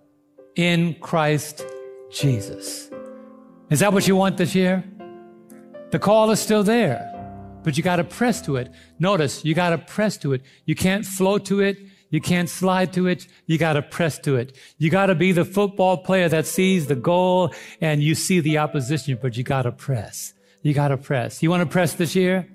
[0.55, 1.65] in Christ
[2.11, 2.89] Jesus.
[3.69, 4.83] Is that what you want this year?
[5.91, 7.07] The call is still there,
[7.63, 8.71] but you got to press to it.
[8.99, 10.41] Notice, you got to press to it.
[10.65, 11.77] You can't float to it.
[12.09, 13.27] You can't slide to it.
[13.45, 14.57] You got to press to it.
[14.77, 18.57] You got to be the football player that sees the goal and you see the
[18.57, 20.33] opposition, but you got to press.
[20.61, 21.41] You got to press.
[21.41, 22.47] You want to press this year?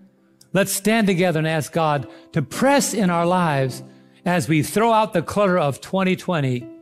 [0.53, 3.83] Let's stand together and ask God to press in our lives
[4.27, 6.76] as we throw out the clutter of 2020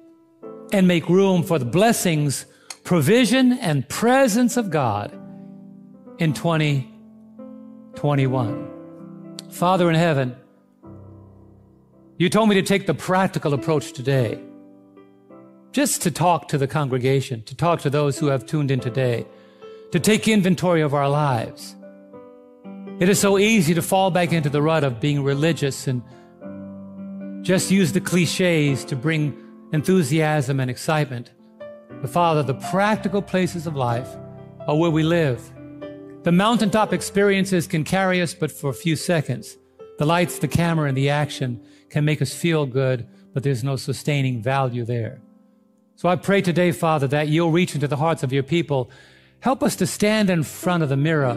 [0.73, 2.47] and make room for the blessings,
[2.85, 5.13] provision, and presence of God
[6.19, 8.71] in 2021.
[9.51, 10.37] Father in heaven,
[12.19, 14.39] you told me to take the practical approach today,
[15.73, 19.27] just to talk to the congregation, to talk to those who have tuned in today,
[19.91, 21.75] to take inventory of our lives.
[23.01, 26.01] It is so easy to fall back into the rut of being religious and
[27.45, 29.37] just use the cliches to bring
[29.75, 31.33] enthusiasm and excitement.
[32.01, 34.09] But Father, the practical places of life
[34.67, 35.43] are where we live.
[36.23, 39.59] The mountaintop experiences can carry us but for a few seconds.
[39.99, 43.77] The lights, the camera, and the action can make us feel good, but there's no
[43.77, 45.21] sustaining value there.
[45.97, 48.91] So I pray today, Father, that you'll reach into the hearts of your people.
[49.41, 51.33] Help us to stand in front of the mirror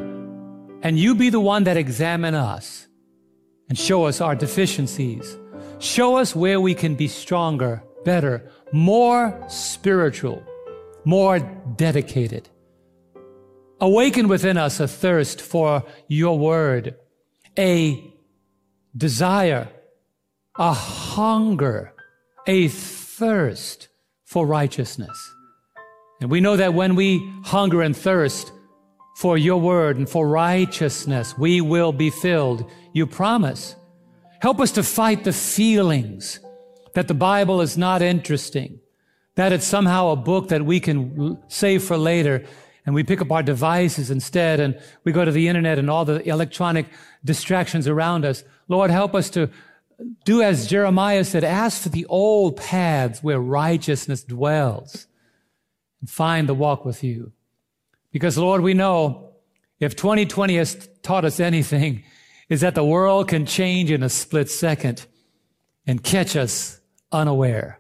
[0.82, 2.88] and you be the one that examine us
[3.70, 5.38] and show us our deficiencies.
[5.80, 10.42] Show us where we can be stronger better, more spiritual,
[11.04, 11.40] more
[11.76, 12.48] dedicated.
[13.82, 16.96] Awaken within us a thirst for your word,
[17.60, 18.02] a
[18.96, 19.68] desire,
[20.58, 21.94] a hunger,
[22.48, 23.90] a thirst
[24.24, 25.18] for righteousness.
[26.22, 27.10] And we know that when we
[27.44, 28.54] hunger and thirst
[29.18, 32.72] for your word and for righteousness, we will be filled.
[32.94, 33.76] You promise.
[34.40, 36.40] Help us to fight the feelings
[36.98, 38.80] that the Bible is not interesting,
[39.36, 42.44] that it's somehow a book that we can save for later.
[42.88, 46.06] And we pick up our devices instead and we go to the internet and all
[46.06, 46.88] the electronic
[47.24, 48.44] distractions around us.
[48.68, 49.52] Lord, help us to
[50.26, 55.06] do as Jeremiah said, ask for the old paths where righteousness dwells
[56.02, 57.32] and find the walk with you.
[58.12, 59.34] Because Lord, we know
[59.80, 62.04] if 2020 has taught us anything,
[62.50, 65.06] is that the world can change in a split second
[65.86, 66.77] and catch us
[67.12, 67.80] unaware.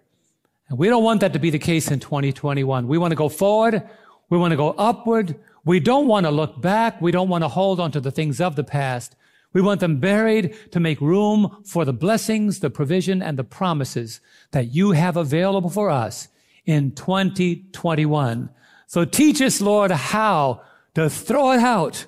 [0.69, 2.87] And we don't want that to be the case in 2021.
[2.87, 3.87] We want to go forward.
[4.29, 5.39] We want to go upward.
[5.63, 7.01] We don't want to look back.
[7.01, 9.15] We don't want to hold on to the things of the past.
[9.53, 14.19] We want them buried to make room for the blessings, the provision, and the promises
[14.51, 16.27] that you have available for us
[16.65, 18.49] in 2021.
[18.87, 20.61] So teach us, Lord, how
[20.95, 22.05] to throw it out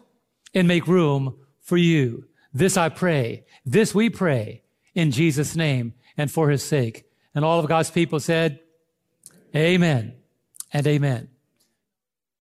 [0.54, 2.26] and make room for you.
[2.54, 3.46] This I pray.
[3.66, 4.64] This we pray
[4.94, 7.06] in Jesus' name and for his sake.
[7.36, 8.60] And all of God's people said,
[9.56, 10.14] Amen
[10.72, 11.30] and amen.